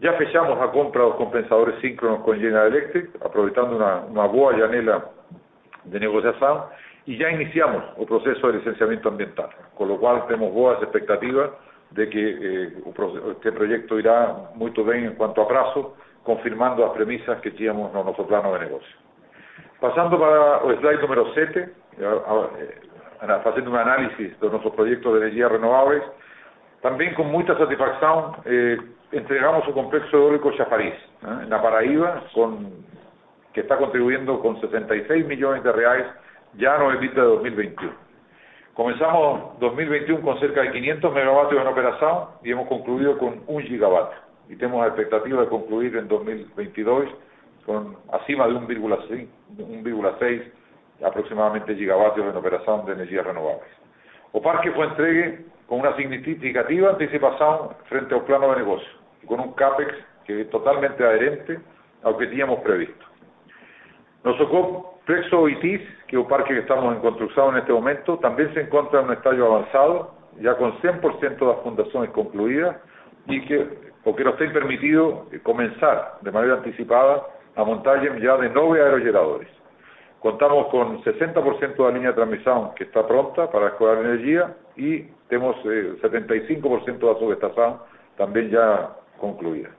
ya 0.00 0.12
fechamos 0.14 0.60
a 0.60 0.72
compra 0.72 1.02
de 1.02 1.08
los 1.10 1.16
compensadores 1.16 1.76
síncronos 1.80 2.20
con 2.20 2.36
General 2.36 2.66
Electric, 2.66 3.10
aprovechando 3.24 3.76
una, 3.76 3.98
una 4.00 4.26
boa 4.26 4.58
janela 4.58 5.04
de 5.84 6.00
negociación, 6.00 6.62
y 7.06 7.16
ya 7.16 7.30
iniciamos 7.30 7.84
el 7.98 8.06
proceso 8.06 8.48
de 8.48 8.58
licenciamiento 8.58 9.08
ambiental, 9.08 9.50
con 9.76 9.88
lo 9.88 9.98
cual 9.98 10.26
tenemos 10.26 10.52
boas 10.52 10.82
expectativas 10.82 11.50
de 11.90 12.08
que 12.08 12.38
eh, 12.40 12.72
este 13.30 13.52
proyecto 13.52 13.98
irá 13.98 14.50
muy 14.54 14.70
bien 14.72 15.04
en 15.04 15.14
cuanto 15.14 15.42
a 15.42 15.48
plazo, 15.48 15.94
confirmando 16.24 16.82
las 16.82 16.94
premisas 16.94 17.40
que 17.40 17.50
teníamos 17.50 17.94
en 17.94 18.04
nuestro 18.04 18.26
plano 18.26 18.52
de 18.54 18.60
negocio. 18.60 18.96
Pasando 19.80 20.18
para 20.18 20.60
el 20.66 20.78
slide 20.80 21.00
número 21.00 21.32
7, 21.34 21.72
eh, 21.98 22.20
haciendo 23.44 23.70
un 23.70 23.76
análisis 23.76 24.40
de 24.40 24.48
nuestros 24.48 24.74
proyectos 24.74 25.12
de 25.12 25.20
energía 25.20 25.48
renovables, 25.48 26.02
también 26.80 27.14
con 27.14 27.28
mucha 27.28 27.56
satisfacción 27.56 28.36
eh, 28.44 28.78
entregamos 29.12 29.66
el 29.68 29.74
complejo 29.74 30.16
eólico 30.16 30.52
Chafariz, 30.52 30.94
¿eh? 30.94 31.42
en 31.42 31.50
la 31.50 31.62
Paraíba, 31.62 32.24
que 33.52 33.60
está 33.60 33.76
contribuyendo 33.76 34.40
con 34.40 34.60
66 34.60 35.26
millones 35.26 35.62
de 35.62 35.72
reales 35.72 36.06
ya 36.54 36.78
no 36.78 36.92
EBITDA 36.92 37.20
de 37.20 37.26
2021. 37.28 37.92
Comenzamos 38.74 39.58
2021 39.60 40.20
con 40.22 40.40
cerca 40.40 40.62
de 40.62 40.72
500 40.72 41.12
megavatios 41.14 41.60
en 41.60 41.66
operación 41.68 42.24
y 42.42 42.50
hemos 42.50 42.68
concluido 42.68 43.16
con 43.18 43.42
1 43.46 43.66
gigavatio. 43.66 44.23
Y 44.48 44.56
tenemos 44.56 44.80
la 44.82 44.88
expectativa 44.88 45.42
de 45.42 45.48
concluir 45.48 45.96
en 45.96 46.08
2022 46.08 47.08
con 47.66 47.96
acima 48.12 48.46
de 48.46 48.54
1,6 48.54 50.42
aproximadamente 51.04 51.74
gigavatios 51.74 52.26
en 52.26 52.36
operación 52.36 52.84
de 52.86 52.92
energías 52.92 53.26
renovables. 53.26 53.68
O 54.32 54.42
parque 54.42 54.70
fue 54.72 54.86
entregue 54.86 55.44
con 55.68 55.80
una 55.80 55.96
significativa 55.96 56.90
anticipación 56.90 57.70
frente 57.88 58.14
al 58.14 58.24
plano 58.24 58.50
de 58.50 58.56
negocio 58.56 58.88
y 59.22 59.26
con 59.26 59.40
un 59.40 59.52
CAPEX 59.54 59.92
que 60.24 60.42
es 60.42 60.50
totalmente 60.50 61.04
adherente 61.04 61.58
a 62.02 62.10
lo 62.10 62.18
que 62.18 62.26
teníamos 62.26 62.60
previsto. 62.60 63.04
Nos 64.24 64.36
tocó 64.38 64.98
Plexo 65.04 65.48
ITIS, 65.48 65.82
que 66.06 66.16
es 66.16 66.22
un 66.22 66.28
parque 66.28 66.54
que 66.54 66.60
estamos 66.60 66.94
en 66.94 67.00
construcción 67.00 67.54
en 67.54 67.60
este 67.60 67.72
momento, 67.72 68.18
también 68.18 68.52
se 68.54 68.62
encuentra 68.62 69.00
en 69.00 69.06
un 69.06 69.12
estadio 69.12 69.46
avanzado, 69.46 70.14
ya 70.40 70.56
con 70.56 70.72
100% 70.80 71.38
de 71.38 71.46
las 71.46 71.60
fundaciones 71.62 72.10
concluidas 72.10 72.76
y 73.26 73.44
que, 73.44 73.83
porque 74.04 74.22
nos 74.22 74.38
está 74.38 74.52
permitido 74.52 75.26
comenzar 75.42 76.18
de 76.20 76.30
manera 76.30 76.54
anticipada 76.54 77.22
a 77.56 77.64
montar 77.64 78.02
ya 78.20 78.36
de 78.36 78.50
nueve 78.50 78.82
aerogeneradores. 78.82 79.48
Contamos 80.20 80.68
con 80.68 81.02
60% 81.02 81.76
de 81.76 81.82
la 81.82 81.90
línea 81.90 82.08
de 82.10 82.14
transmisión 82.14 82.74
que 82.74 82.84
está 82.84 83.06
pronta 83.06 83.50
para 83.50 83.68
escoger 83.68 83.98
energía 83.98 84.54
y 84.76 85.02
tenemos 85.28 85.56
eh, 85.64 85.96
75% 86.02 86.98
de 86.98 87.06
la 87.06 87.18
subestación 87.18 87.78
también 88.16 88.50
ya 88.50 88.90
concluida. 89.18 89.70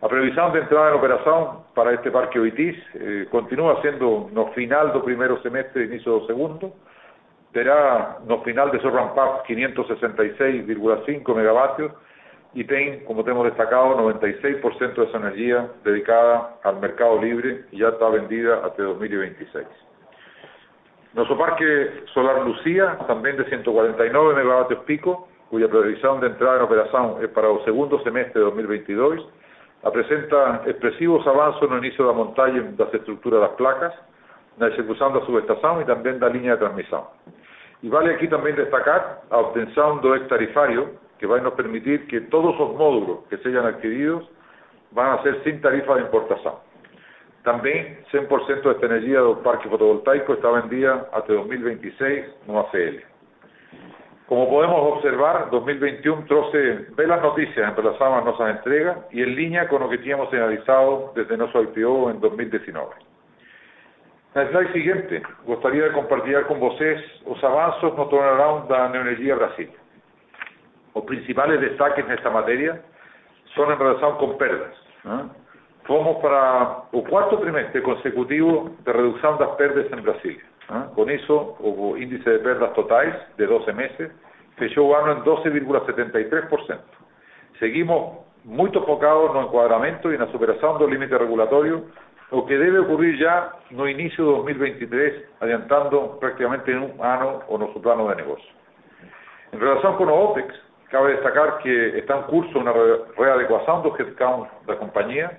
La 0.00 0.08
previsión 0.08 0.52
de 0.52 0.60
entrada 0.60 0.90
en 0.90 0.94
operación 0.96 1.48
para 1.74 1.92
este 1.92 2.10
parque 2.10 2.38
OITIS 2.38 2.76
eh, 2.94 3.28
continúa 3.30 3.80
siendo 3.82 4.28
no 4.32 4.48
final 4.52 4.92
del 4.92 5.02
primer 5.02 5.40
semestre, 5.42 5.84
inicio 5.84 6.18
del 6.18 6.26
segundo, 6.26 6.74
será 7.52 8.18
no 8.26 8.42
final 8.42 8.70
de 8.72 8.80
su 8.80 8.90
ramp 8.90 9.16
up 9.16 9.44
566,5 9.46 11.34
megavatios 11.36 11.92
tiene, 12.52 13.04
como 13.04 13.24
tenemos 13.24 13.44
destacado, 13.44 13.96
96% 13.98 14.94
de 14.94 15.04
esa 15.04 15.16
energía 15.16 15.68
dedicada 15.84 16.56
al 16.62 16.80
mercado 16.80 17.20
libre 17.20 17.64
y 17.70 17.78
ya 17.78 17.88
está 17.88 18.08
vendida 18.10 18.60
hasta 18.64 18.82
2026. 18.82 19.66
Nuestro 21.14 21.36
parque 21.38 22.04
solar 22.12 22.42
Lucía, 22.44 22.98
también 23.06 23.36
de 23.36 23.44
149 23.44 24.34
megavatios 24.34 24.80
pico, 24.84 25.28
cuya 25.50 25.68
previsión 25.68 26.20
de 26.20 26.28
entrada 26.28 26.56
en 26.56 26.62
operación 26.62 27.16
es 27.22 27.28
para 27.28 27.50
el 27.50 27.62
segundo 27.64 28.02
semestre 28.02 28.40
de 28.40 28.46
2022, 28.46 29.28
presenta 29.92 30.62
expresivos 30.66 31.26
avances 31.26 31.62
en 31.62 31.72
el 31.72 31.84
inicio 31.84 32.06
de 32.06 32.12
la 32.12 32.16
montaña 32.16 32.62
de 32.62 32.84
las 32.84 32.94
estructuras 32.94 33.40
de 33.40 33.46
las 33.46 33.56
placas, 33.56 33.94
la 34.58 34.68
ejecución 34.68 35.12
de 35.12 35.20
la 35.20 35.26
subestación 35.26 35.82
y 35.82 35.84
también 35.84 36.18
de 36.18 36.26
la 36.26 36.32
línea 36.32 36.52
de 36.52 36.58
transmisión. 36.58 37.02
Y 37.82 37.88
vale 37.88 38.14
aquí 38.14 38.28
también 38.28 38.56
destacar 38.56 39.22
la 39.30 39.38
obtención 39.38 40.00
de 40.00 40.16
ex 40.16 40.28
tarifario 40.28 40.90
que 41.22 41.28
va 41.28 41.38
a 41.38 41.54
permitir 41.54 42.08
que 42.08 42.20
todos 42.22 42.58
los 42.58 42.74
módulos 42.74 43.20
que 43.30 43.36
se 43.38 43.48
hayan 43.50 43.64
adquiridos 43.64 44.28
van 44.90 45.16
a 45.16 45.22
ser 45.22 45.40
sin 45.44 45.60
tarifa 45.60 45.94
de 45.94 46.00
importación. 46.00 46.54
También 47.44 48.00
100% 48.10 48.62
de 48.62 48.70
esta 48.72 48.86
energía 48.86 49.22
del 49.22 49.36
parque 49.36 49.68
fotovoltaico 49.68 50.32
está 50.32 50.50
vendida 50.50 51.08
hasta 51.12 51.32
2026 51.32 52.24
no 52.48 52.58
ACL. 52.58 53.04
Como 54.26 54.50
podemos 54.50 54.96
observar, 54.96 55.48
2021 55.50 56.24
troce 56.24 56.86
ve 56.96 57.06
las 57.06 57.22
noticias 57.22 57.70
en 57.70 57.76
relación 57.76 58.14
a 58.14 58.20
nuestras 58.22 58.56
entregas 58.56 58.98
y 59.12 59.22
en 59.22 59.36
línea 59.36 59.68
con 59.68 59.82
lo 59.82 59.88
que 59.88 59.98
teníamos 59.98 60.28
señalizado 60.28 61.12
desde 61.14 61.36
nuestro 61.36 61.62
IPO 61.62 62.10
en 62.10 62.20
2019. 62.20 62.88
En 64.34 64.42
el 64.42 64.48
slide 64.48 64.72
siguiente, 64.72 65.22
gustaría 65.44 65.92
compartir 65.92 66.42
con 66.48 66.60
ustedes 66.60 67.00
los 67.24 67.44
avances 67.44 67.94
no 67.96 68.08
turnaround 68.08 68.68
la 68.68 68.88
Neoenergía 68.88 69.36
Brasil. 69.36 69.70
Los 70.94 71.04
principales 71.04 71.60
destaques 71.60 72.04
en 72.04 72.12
esta 72.12 72.30
materia 72.30 72.80
son 73.54 73.72
en 73.72 73.78
relación 73.78 74.16
con 74.16 74.38
pérdidas. 74.38 74.74
Fomos 75.84 76.22
para 76.22 76.84
el 76.92 77.02
cuarto 77.08 77.38
trimestre 77.38 77.82
consecutivo 77.82 78.70
de 78.84 78.92
reducción 78.92 79.38
de 79.38 79.44
las 79.44 79.56
pérdidas 79.56 79.92
en 79.92 80.02
Brasil. 80.02 80.40
Con 80.94 81.10
eso, 81.10 81.56
hubo 81.60 81.96
índice 81.96 82.30
de 82.30 82.38
pérdidas 82.38 82.72
totales 82.74 83.14
de 83.36 83.46
12 83.46 83.72
meses, 83.72 84.12
fechó 84.56 84.88
el 84.88 85.02
año 85.02 85.18
en 85.18 85.24
12,73%. 85.24 86.78
Seguimos 87.58 88.18
muy 88.44 88.70
enfocados 88.72 89.30
en 89.30 89.36
el 89.38 89.46
encuadramento 89.46 90.10
y 90.10 90.14
en 90.14 90.20
la 90.20 90.32
superación 90.32 90.78
del 90.78 90.90
límite 90.90 91.18
regulatorio, 91.18 91.84
lo 92.30 92.46
que 92.46 92.56
debe 92.56 92.78
ocurrir 92.78 93.18
ya 93.18 93.52
no 93.70 93.86
inicio 93.86 94.24
de 94.24 94.32
2023, 94.32 95.24
adiantando 95.40 96.18
prácticamente 96.18 96.72
en 96.72 96.78
un 96.78 97.04
año 97.04 97.40
o 97.48 97.58
nuestro 97.58 97.82
plano 97.82 98.08
de 98.08 98.16
negocio. 98.16 98.50
En 99.52 99.60
relación 99.60 99.96
con 99.96 100.08
los 100.08 100.16
OPEX, 100.16 100.54
cabe 100.92 101.14
destacar 101.14 101.58
que 101.58 101.98
está 101.98 102.18
en 102.18 102.22
curso 102.24 102.58
una 102.58 102.72
readecuação 103.16 103.80
do 103.80 103.90
headcount 103.96 104.46
da 104.66 104.76
companhia. 104.76 105.30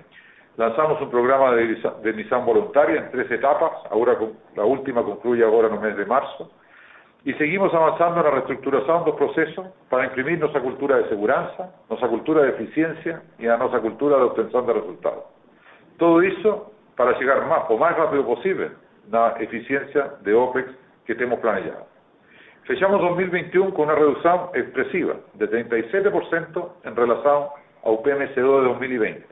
Lançamos 0.58 1.00
um 1.00 1.10
programa 1.10 1.56
de 1.56 1.76
demissão 2.02 2.44
voluntária 2.44 3.00
em 3.00 3.12
três 3.12 3.30
etapas, 3.32 3.72
agora 3.90 4.18
a 4.58 4.64
última 4.64 5.04
conclui 5.04 5.44
agora 5.44 5.70
no 5.70 5.80
mês 5.80 5.96
de 5.96 6.06
março, 6.06 6.50
e 7.26 7.34
seguimos 7.36 7.74
avançando 7.74 8.16
na 8.16 8.30
reestruturação 8.32 9.04
do 9.04 9.14
processo 9.14 9.66
para 9.90 10.06
imprimir 10.06 10.40
nossa 10.40 10.60
cultura 10.60 11.04
de 11.04 11.10
segurança, 11.10 11.74
nossa 11.90 12.08
cultura 12.08 12.42
de 12.42 12.64
eficiência 12.64 13.22
e 13.40 13.48
a 13.48 13.56
nossa 13.58 13.80
cultura 13.80 14.18
de 14.18 14.24
obtenção 14.24 14.66
de 14.66 14.74
resultados. 14.74 15.24
Tudo 15.98 16.24
isso 16.24 16.66
para 16.96 17.16
chegar 17.16 17.48
mais, 17.48 17.70
o 17.70 17.78
mais 17.78 17.96
rápido 17.96 18.24
possível 18.24 18.72
na 19.08 19.36
eficiência 19.40 20.14
de 20.22 20.34
OPEX 20.34 20.70
que 21.06 21.16
temos 21.16 21.40
planejado. 21.40 21.93
Fechamos 22.66 23.02
2021 23.02 23.72
com 23.72 23.84
uma 23.84 23.94
redução 23.94 24.50
expressiva 24.54 25.18
de 25.36 25.48
37% 25.48 26.70
em 26.86 26.94
relação 26.94 27.52
ao 27.84 27.98
PMSO 27.98 28.36
de 28.36 28.42
2020, 28.42 29.26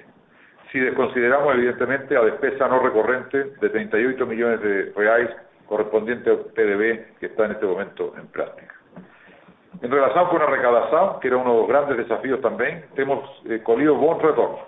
se 0.69 0.79
desconsideramos 0.81 1.53
evidentemente 1.53 2.13
a 2.13 2.23
despesa 2.23 2.67
não 2.67 2.83
recorrente 2.83 3.41
de 3.61 3.69
38 3.69 4.27
milhões 4.27 4.59
de 4.59 4.91
reais 4.97 5.29
correspondiente 5.65 6.29
ao 6.29 6.39
PDB 6.39 7.05
que 7.21 7.27
está 7.27 7.47
neste 7.47 7.65
momento 7.65 8.13
em 8.21 8.25
prática. 8.27 8.75
Em 9.81 9.87
relação 9.87 10.27
com 10.27 10.35
a 10.35 10.43
arrecadação, 10.43 11.19
que 11.19 11.27
era 11.27 11.37
um 11.37 11.43
dos 11.45 11.67
grandes 11.67 11.95
desafios 11.95 12.41
também, 12.41 12.83
temos 12.95 13.23
eh, 13.49 13.59
colhido 13.59 13.95
bons 13.95 14.21
retornos. 14.21 14.59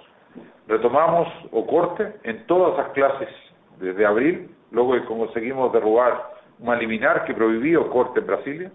Retomamos 0.70 1.28
o 1.52 1.64
corte 1.64 2.08
em 2.24 2.38
todas 2.48 2.80
as 2.80 2.94
classes 2.94 3.30
desde 3.78 4.06
abril, 4.06 4.50
logo 4.72 4.94
que 4.94 5.06
conseguimos 5.06 5.70
derrubar 5.74 6.33
uma 6.64 6.76
liminar 6.76 7.26
que 7.26 7.34
proibía 7.34 7.80
o 7.80 7.90
corte 7.90 8.22
en 8.22 8.26
Brasilia. 8.26 8.72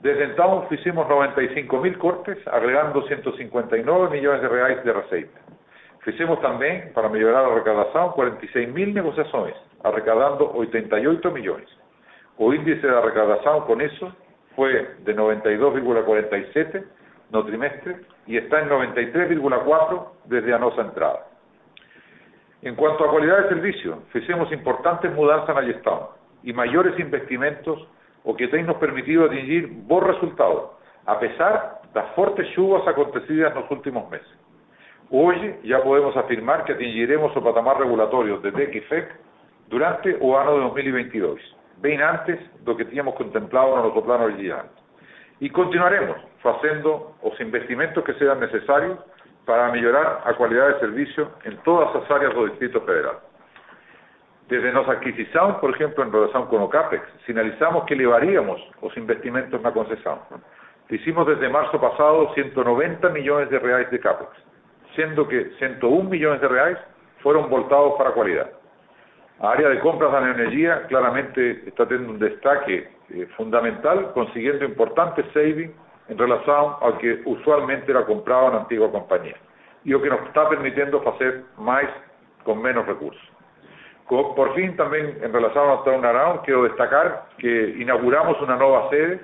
Desde 0.00 0.30
entón 0.30 0.68
fixemos 0.68 1.08
95.000 1.08 1.98
cortes, 1.98 2.38
agregando 2.46 3.02
159 3.02 4.14
millóns 4.14 4.40
de 4.40 4.48
reais 4.48 4.78
de 4.84 4.92
receita. 4.92 5.38
Fixemos 6.06 6.38
tamén, 6.38 6.94
para 6.94 7.10
mellorar 7.10 7.42
a 7.42 7.50
recadación, 7.50 8.14
46.000 8.14 8.94
negociações, 8.94 9.58
arrecadando 9.82 10.54
88 10.54 11.02
millóns. 11.34 11.66
O 12.38 12.54
índice 12.54 12.86
de 12.86 13.00
recadación 13.02 13.66
con 13.66 13.82
eso 13.82 14.14
foi 14.54 14.70
de 15.02 15.10
92,47 15.10 17.34
no 17.34 17.42
trimestre 17.42 18.06
e 18.30 18.38
está 18.38 18.62
en 18.62 18.70
93,4 18.70 20.30
desde 20.30 20.54
a 20.54 20.62
nosa 20.62 20.86
entrada. 20.86 21.26
En 22.62 22.78
cuanto 22.78 23.02
a 23.02 23.10
cualidade 23.10 23.50
de 23.50 23.58
servicio, 23.58 24.06
fixemos 24.14 24.46
importantes 24.52 25.10
mudanzas 25.10 25.50
na 25.50 25.66
gestão, 25.66 26.14
y 26.46 26.52
mayores 26.52 26.98
investimentos 26.98 27.86
o 28.22 28.34
que 28.34 28.46
ten 28.48 28.66
nos 28.66 28.78
permitido 28.78 29.26
atingir 29.26 29.66
bons 29.66 30.06
resultados, 30.06 30.78
a 31.04 31.18
pesar 31.18 31.82
das 31.92 32.06
fortes 32.14 32.46
chuvas 32.54 32.86
acontecidas 32.86 33.52
nos 33.54 33.68
últimos 33.68 34.08
meses. 34.08 34.26
Hoje 35.10 35.58
já 35.64 35.80
podemos 35.80 36.16
afirmar 36.16 36.64
que 36.64 36.72
atingiremos 36.72 37.34
o 37.34 37.42
patamar 37.42 37.78
regulatorio 37.78 38.38
de 38.38 38.52
DEC 38.52 38.76
e 38.76 38.80
FEC 38.82 39.08
durante 39.68 40.16
o 40.20 40.36
ano 40.36 40.54
de 40.54 40.60
2022, 40.70 41.40
bem 41.78 42.00
antes 42.00 42.38
do 42.62 42.76
que 42.76 42.84
tínhamos 42.84 43.14
contemplado 43.16 43.76
no 43.76 43.88
nosso 43.88 44.02
plano 44.02 44.24
original. 44.24 44.66
E 45.40 45.50
continuaremos 45.50 46.16
fazendo 46.42 47.10
os 47.22 47.38
investimentos 47.40 48.04
que 48.04 48.14
sejam 48.14 48.36
necessários 48.36 48.98
para 49.44 49.70
melhorar 49.72 50.22
a 50.24 50.32
qualidade 50.34 50.74
de 50.74 50.80
serviço 50.80 51.26
em 51.44 51.56
todas 51.64 51.94
as 51.96 52.10
áreas 52.10 52.34
do 52.34 52.48
Distrito 52.50 52.80
Federal. 52.82 53.20
Desde 54.48 54.70
nosa 54.70 54.92
adquisição, 54.92 55.54
por 55.54 55.74
exemplo, 55.74 56.04
em 56.04 56.10
relação 56.10 56.46
com 56.46 56.62
o 56.62 56.68
CAPEX, 56.68 57.04
sinalizamos 57.26 57.84
que 57.84 57.96
levaríamos 57.96 58.62
os 58.80 58.96
investimentos 58.96 59.60
na 59.60 59.72
concessão. 59.72 60.20
Fizimos 60.88 61.26
desde 61.26 61.48
março 61.48 61.76
passado 61.80 62.32
190 62.32 63.10
milhões 63.10 63.48
de 63.48 63.58
reais 63.58 63.90
de 63.90 63.98
CAPEX, 63.98 64.30
sendo 64.94 65.26
que 65.26 65.50
101 65.58 66.04
milhões 66.04 66.40
de 66.40 66.46
reais 66.46 66.78
foram 67.22 67.48
voltados 67.48 67.96
para 67.96 68.10
a 68.10 68.12
qualidade. 68.12 68.50
A 69.40 69.48
área 69.48 69.74
de 69.74 69.80
compras 69.80 70.12
da 70.12 70.30
energia 70.30 70.86
claramente 70.88 71.40
está 71.66 71.84
tendo 71.84 72.12
um 72.12 72.16
destaque 72.16 72.86
eh, 73.14 73.26
fundamental, 73.36 74.12
conseguindo 74.14 74.64
importantes 74.64 75.26
savings 75.32 75.74
em 76.08 76.14
relação 76.14 76.78
ao 76.80 76.96
que 76.98 77.20
usualmente 77.26 77.90
era 77.90 78.04
comprado 78.04 78.52
na 78.52 78.60
antiga 78.60 78.88
companhia, 78.88 79.34
e 79.84 79.92
o 79.92 80.00
que 80.00 80.08
nos 80.08 80.22
está 80.28 80.46
permitiendo 80.46 81.00
fazer 81.00 81.44
mais 81.58 81.90
com 82.44 82.54
menos 82.54 82.86
recursos. 82.86 83.35
Por 84.08 84.54
fin, 84.54 84.76
también 84.76 85.18
en 85.20 85.32
relación 85.32 85.68
a 85.68 85.82
Town 85.82 86.04
Around, 86.04 86.42
quiero 86.42 86.62
destacar 86.62 87.26
que 87.38 87.74
inauguramos 87.78 88.40
una 88.40 88.54
nueva 88.56 88.88
sede 88.88 89.20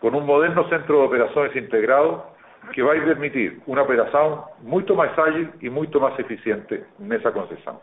con 0.00 0.14
un 0.14 0.26
moderno 0.26 0.68
centro 0.68 0.98
de 0.98 1.06
operaciones 1.06 1.56
integrado 1.56 2.26
que 2.72 2.82
va 2.82 2.92
a 2.92 3.04
permitir 3.04 3.60
una 3.66 3.82
operación 3.82 4.40
mucho 4.62 4.94
más 4.94 5.16
ágil 5.18 5.50
y 5.60 5.70
mucho 5.70 6.00
más 6.00 6.18
eficiente 6.18 6.84
en 7.00 7.12
esa 7.12 7.32
concesión. 7.32 7.78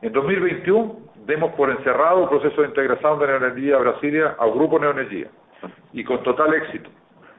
En 0.00 0.12
2021 0.12 0.96
demos 1.26 1.52
por 1.52 1.68
encerrado 1.68 2.22
el 2.22 2.28
proceso 2.30 2.62
de 2.62 2.68
integración 2.68 3.18
de 3.18 3.26
Neoenergia 3.26 3.76
Brasilia 3.76 4.36
al 4.38 4.52
Grupo 4.52 4.78
Neoenergia 4.78 5.28
y 5.92 6.02
con 6.02 6.22
total 6.22 6.54
éxito, 6.54 6.88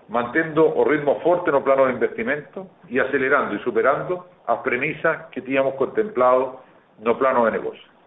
mantendo 0.08 0.72
o 0.76 0.84
ritmo 0.84 1.20
forte 1.22 1.52
no 1.52 1.64
plano 1.64 1.88
de 1.88 1.94
investimento 1.94 2.68
y 2.90 3.00
acelerando 3.00 3.56
y 3.56 3.60
superando 3.60 4.28
las 4.48 4.60
premisas 4.60 5.28
que 5.32 5.42
teníamos 5.42 5.74
contemplado 5.76 6.62
no 7.00 7.18
plano 7.18 7.46
de 7.46 7.54
negocio. 7.54 7.99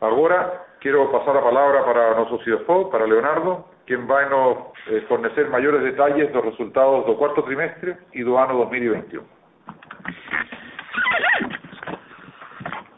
Agora 0.00 0.64
quero 0.80 1.06
passar 1.08 1.36
a 1.36 1.42
palavra 1.42 1.82
para 1.82 2.14
nosso 2.14 2.38
CFO, 2.38 2.86
para 2.86 3.04
Leonardo, 3.04 3.62
quem 3.86 3.98
vai 4.06 4.26
nos 4.30 4.56
eh, 4.88 5.00
fornecer 5.02 5.50
maiores 5.50 5.82
detalhes 5.82 6.32
dos 6.32 6.42
resultados 6.42 7.04
do 7.04 7.16
quarto 7.16 7.42
trimestre 7.42 7.94
e 8.14 8.24
do 8.24 8.38
ano 8.38 8.56
2021. 8.56 9.22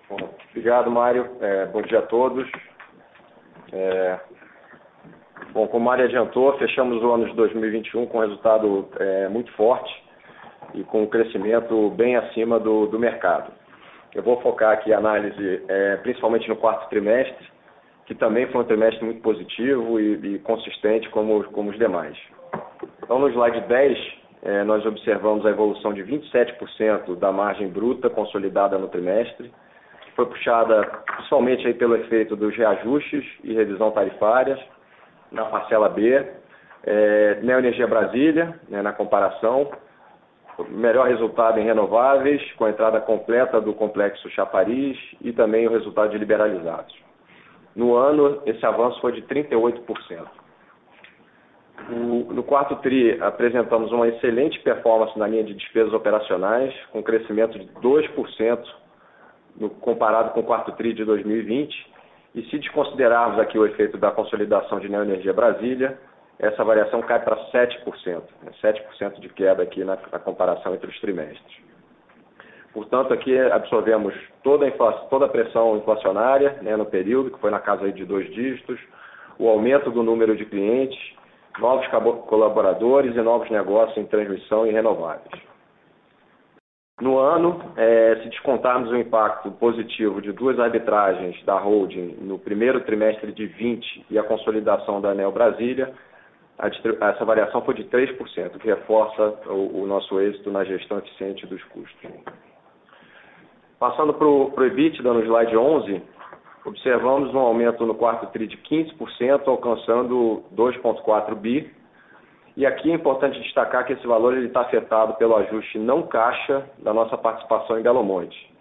Bom, 0.08 0.34
obrigado, 0.50 0.90
Mário. 0.92 1.28
É, 1.40 1.66
bom 1.66 1.82
dia 1.82 1.98
a 1.98 2.02
todos. 2.02 2.48
É, 3.72 4.20
bom, 5.52 5.66
como 5.66 5.82
o 5.82 5.86
Mário 5.88 6.04
adiantou, 6.04 6.56
fechamos 6.58 7.02
o 7.02 7.12
ano 7.12 7.24
de 7.24 7.34
2021 7.34 8.06
com 8.06 8.18
um 8.18 8.20
resultado 8.20 8.88
é, 9.00 9.28
muito 9.28 9.50
forte 9.54 9.92
e 10.72 10.84
com 10.84 11.02
um 11.02 11.06
crescimento 11.06 11.90
bem 11.90 12.14
acima 12.14 12.60
do, 12.60 12.86
do 12.86 12.96
mercado. 12.96 13.50
Eu 14.14 14.22
vou 14.22 14.40
focar 14.40 14.72
aqui 14.72 14.92
a 14.92 14.98
análise 14.98 15.62
é, 15.68 15.96
principalmente 15.96 16.48
no 16.48 16.56
quarto 16.56 16.88
trimestre, 16.90 17.50
que 18.06 18.14
também 18.14 18.46
foi 18.48 18.60
um 18.60 18.64
trimestre 18.64 19.04
muito 19.04 19.22
positivo 19.22 19.98
e, 19.98 20.34
e 20.34 20.38
consistente 20.40 21.08
como, 21.10 21.44
como 21.44 21.70
os 21.70 21.78
demais. 21.78 22.16
Então, 23.02 23.18
no 23.18 23.28
slide 23.30 23.60
10, 23.62 23.98
é, 24.42 24.64
nós 24.64 24.84
observamos 24.84 25.46
a 25.46 25.50
evolução 25.50 25.94
de 25.94 26.02
27% 26.02 27.16
da 27.16 27.32
margem 27.32 27.68
bruta 27.68 28.10
consolidada 28.10 28.76
no 28.76 28.88
trimestre, 28.88 29.52
que 30.02 30.12
foi 30.12 30.26
puxada 30.26 30.82
principalmente 31.16 31.66
aí 31.66 31.74
pelo 31.74 31.96
efeito 31.96 32.36
dos 32.36 32.54
reajustes 32.56 33.24
e 33.44 33.54
revisão 33.54 33.90
tarifárias 33.92 34.60
na 35.30 35.46
parcela 35.46 35.88
B, 35.88 36.26
é, 36.84 37.38
Neoenergia 37.42 37.86
Brasília, 37.86 38.60
né, 38.68 38.82
na 38.82 38.92
comparação, 38.92 39.70
melhor 40.70 41.08
resultado 41.08 41.58
em 41.58 41.64
renováveis, 41.64 42.42
com 42.52 42.64
a 42.64 42.70
entrada 42.70 43.00
completa 43.00 43.60
do 43.60 43.72
complexo 43.72 44.28
Chapariz 44.30 44.98
e 45.20 45.32
também 45.32 45.66
o 45.66 45.70
resultado 45.70 46.10
de 46.10 46.18
liberalizados. 46.18 46.94
No 47.74 47.94
ano, 47.94 48.42
esse 48.44 48.64
avanço 48.64 49.00
foi 49.00 49.12
de 49.12 49.22
38%. 49.22 50.26
No 51.88 52.42
quarto 52.42 52.76
TRI, 52.76 53.20
apresentamos 53.20 53.90
uma 53.92 54.06
excelente 54.06 54.60
performance 54.60 55.18
na 55.18 55.26
linha 55.26 55.42
de 55.42 55.54
despesas 55.54 55.92
operacionais, 55.92 56.72
com 56.92 57.02
crescimento 57.02 57.58
de 57.58 57.66
2% 57.80 58.64
comparado 59.80 60.30
com 60.30 60.40
o 60.40 60.44
quarto 60.44 60.72
TRI 60.72 60.94
de 60.94 61.04
2020. 61.04 61.92
E 62.34 62.42
se 62.44 62.58
desconsiderarmos 62.58 63.38
aqui 63.38 63.58
o 63.58 63.66
efeito 63.66 63.98
da 63.98 64.10
consolidação 64.10 64.78
de 64.80 64.88
Neoenergia 64.88 65.32
Brasília, 65.32 65.98
essa 66.38 66.64
variação 66.64 67.00
cai 67.02 67.20
para 67.20 67.36
7%, 67.50 68.22
7% 68.62 69.20
de 69.20 69.28
queda 69.28 69.62
aqui 69.62 69.84
na, 69.84 69.98
na, 70.10 70.18
comparação 70.18 70.74
entre 70.74 70.90
os 70.90 71.00
trimestres. 71.00 71.56
Portanto, 72.72 73.12
aqui 73.12 73.38
absorvemos 73.38 74.14
toda 74.42 74.64
a, 74.64 74.68
inflação, 74.68 75.06
toda 75.08 75.26
a 75.26 75.28
pressão 75.28 75.76
inflacionária 75.76 76.58
né, 76.62 76.76
no 76.76 76.86
período, 76.86 77.30
que 77.30 77.38
foi 77.38 77.50
na 77.50 77.60
casa 77.60 77.92
de 77.92 78.04
dois 78.04 78.28
dígitos, 78.32 78.80
o 79.38 79.48
aumento 79.48 79.90
do 79.90 80.02
número 80.02 80.36
de 80.36 80.44
clientes, 80.46 80.98
novos 81.58 81.86
colaboradores 82.26 83.14
e 83.14 83.20
novos 83.20 83.50
negócios 83.50 83.96
em 83.98 84.06
transmissão 84.06 84.66
e 84.66 84.70
renováveis. 84.70 85.52
No 87.00 87.18
ano, 87.18 87.60
é, 87.76 88.16
se 88.22 88.28
descontarmos 88.28 88.90
o 88.90 88.96
impacto 88.96 89.50
positivo 89.50 90.22
de 90.22 90.30
duas 90.30 90.58
arbitragens 90.58 91.42
da 91.44 91.58
holding 91.58 92.16
no 92.20 92.38
primeiro 92.38 92.80
trimestre 92.82 93.32
de 93.32 93.46
20 93.46 94.06
e 94.08 94.18
a 94.18 94.22
consolidação 94.22 95.00
da 95.00 95.12
Neo 95.12 95.32
Brasília, 95.32 95.92
essa 96.62 97.24
variação 97.24 97.62
foi 97.62 97.74
de 97.74 97.84
3%, 97.84 98.58
que 98.58 98.68
reforça 98.68 99.34
o, 99.46 99.82
o 99.82 99.86
nosso 99.86 100.20
êxito 100.20 100.50
na 100.50 100.64
gestão 100.64 100.98
eficiente 100.98 101.46
dos 101.46 101.62
custos. 101.64 102.10
Passando 103.78 104.14
para 104.14 104.26
o 104.26 104.64
EBITDA 104.64 105.12
no 105.12 105.24
slide 105.24 105.56
11, 105.56 106.02
observamos 106.64 107.34
um 107.34 107.38
aumento 107.40 107.84
no 107.84 107.96
quarto 107.96 108.26
TRI 108.28 108.46
de 108.46 108.56
15%, 108.58 109.48
alcançando 109.48 110.44
2,4 110.54 111.34
bi, 111.34 111.68
E 112.56 112.64
aqui 112.64 112.92
é 112.92 112.94
importante 112.94 113.40
destacar 113.40 113.84
que 113.84 113.94
esse 113.94 114.06
valor 114.06 114.36
está 114.38 114.60
afetado 114.60 115.14
pelo 115.14 115.34
ajuste 115.36 115.78
não 115.78 116.02
caixa 116.02 116.64
da 116.78 116.92
nossa 116.92 117.18
participação 117.18 117.78
em 117.78 117.82
Belo 117.82 118.04
Monte. 118.04 118.51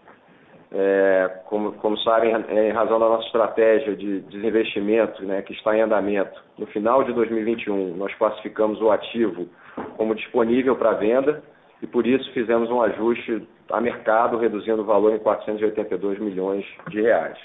É, 0.74 1.40
como, 1.46 1.74
como, 1.74 1.98
sabem, 1.98 2.34
em 2.34 2.72
razão 2.72 2.98
da 2.98 3.10
nossa 3.10 3.26
estratégia 3.26 3.94
de 3.94 4.22
desinvestimento, 4.22 5.22
né, 5.26 5.42
que 5.42 5.52
está 5.52 5.76
em 5.76 5.82
andamento, 5.82 6.42
no 6.58 6.66
final 6.68 7.04
de 7.04 7.12
2021 7.12 7.98
nós 7.98 8.14
classificamos 8.16 8.80
o 8.80 8.90
ativo 8.90 9.50
como 9.98 10.16
disponível 10.16 10.78
para 10.78 10.94
venda 10.94 11.44
e 11.82 11.88
por 11.88 12.08
isso 12.08 12.32
fizemos 12.32 12.70
um 12.70 12.82
ajuste 12.82 13.46
a 13.70 13.82
mercado, 13.82 14.38
reduzindo 14.38 14.82
o 14.82 14.86
valor 14.86 15.14
em 15.14 15.20
482 15.20 16.20
milhões 16.20 16.66
de 16.90 17.02
reais. 17.02 17.38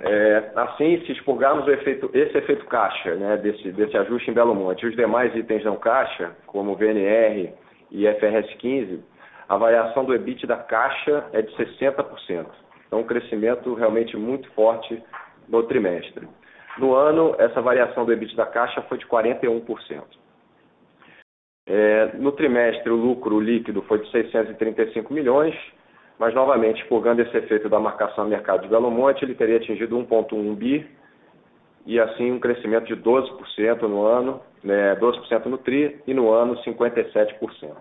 É, 0.00 0.50
assim, 0.56 1.02
se 1.06 1.12
expurgarmos 1.12 1.66
efeito, 1.68 2.10
esse 2.12 2.36
efeito 2.36 2.66
caixa, 2.66 3.14
né, 3.14 3.38
desse, 3.38 3.72
desse 3.72 3.96
ajuste 3.96 4.30
em 4.30 4.34
Belo 4.34 4.54
Monte, 4.54 4.82
e 4.82 4.88
os 4.88 4.96
demais 4.96 5.34
itens 5.34 5.64
não 5.64 5.76
caixa, 5.76 6.32
como 6.46 6.76
VNR 6.76 7.50
e 7.90 8.06
FRS 8.06 8.54
15, 8.58 9.02
a 9.50 9.56
variação 9.56 10.04
do 10.04 10.14
EBIT 10.14 10.46
da 10.46 10.58
caixa 10.58 11.24
é 11.32 11.42
de 11.42 11.52
60%. 11.56 12.46
Então, 12.86 13.00
um 13.00 13.04
crescimento 13.04 13.74
realmente 13.74 14.16
muito 14.16 14.48
forte 14.52 15.02
no 15.48 15.64
trimestre. 15.64 16.28
No 16.78 16.94
ano, 16.94 17.34
essa 17.36 17.60
variação 17.60 18.04
do 18.04 18.12
EBIT 18.12 18.36
da 18.36 18.46
caixa 18.46 18.80
foi 18.82 18.96
de 18.98 19.06
41%. 19.06 20.04
É, 21.66 22.12
no 22.14 22.30
trimestre, 22.30 22.92
o 22.92 22.94
lucro 22.94 23.40
líquido 23.40 23.82
foi 23.82 23.98
de 23.98 24.08
635 24.12 25.12
milhões, 25.12 25.54
mas 26.16 26.32
novamente, 26.32 26.82
expurgando 26.82 27.20
esse 27.20 27.36
efeito 27.36 27.68
da 27.68 27.80
marcação 27.80 28.22
no 28.22 28.30
mercado 28.30 28.62
de 28.62 28.68
Belo 28.68 28.88
Monte, 28.88 29.24
ele 29.24 29.34
teria 29.34 29.56
atingido 29.56 29.98
1,1 29.98 30.54
bi, 30.54 30.88
e 31.84 31.98
assim 31.98 32.30
um 32.30 32.38
crescimento 32.38 32.86
de 32.86 32.94
12% 32.94 33.82
no 33.82 34.06
ano, 34.06 34.40
né, 34.62 34.94
12% 34.94 35.46
no 35.46 35.58
TRI, 35.58 36.00
e 36.06 36.14
no 36.14 36.30
ano 36.30 36.54
57%. 36.62 37.74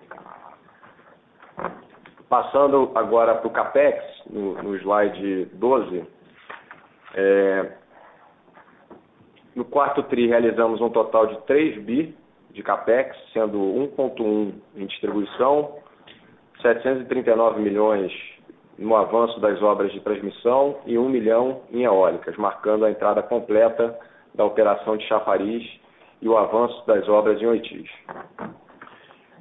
Passando 2.28 2.92
agora 2.94 3.36
para 3.36 3.48
o 3.48 3.52
CAPEX, 3.52 4.04
no, 4.30 4.54
no, 4.62 4.76
slide 4.76 5.46
12, 5.54 6.06
é, 7.16 7.72
no 9.56 9.66
quarto 9.66 10.04
TRI 10.04 10.28
realizamos 10.28 10.80
um 10.80 10.90
total 10.90 11.26
de 11.28 11.38
3 11.48 11.84
bi 11.84 12.16
de 12.52 12.62
CAPEX, 12.62 13.18
sendo 13.34 13.58
1,1 13.58 14.54
em 14.76 14.86
distribuição, 14.86 15.76
739 16.62 17.62
milhões 17.62 18.12
no 18.78 18.96
avanço 18.96 19.40
das 19.40 19.62
obras 19.62 19.92
de 19.92 20.00
transmissão 20.00 20.78
e 20.86 20.98
1 20.98 21.10
milhão 21.10 21.62
em 21.72 21.84
eólicas, 21.84 22.38
marcando 22.38 22.86
a 22.86 22.92
entrada 22.92 23.22
completa 23.22 23.98
da 24.34 24.46
operação 24.46 24.96
de 24.98 25.06
chafariz 25.08 25.68
e 26.22 26.30
o 26.30 26.38
avanço 26.38 26.86
das 26.86 27.08
obras 27.08 27.42
em 27.42 27.46
Oitis. 27.46 27.90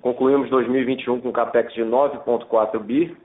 Concluímos 0.01 0.49
2021 0.51 1.21
com 1.21 1.33
capex 1.33 1.73
de 1.75 1.83
9,4 1.83 2.79
bi, 2.79 3.17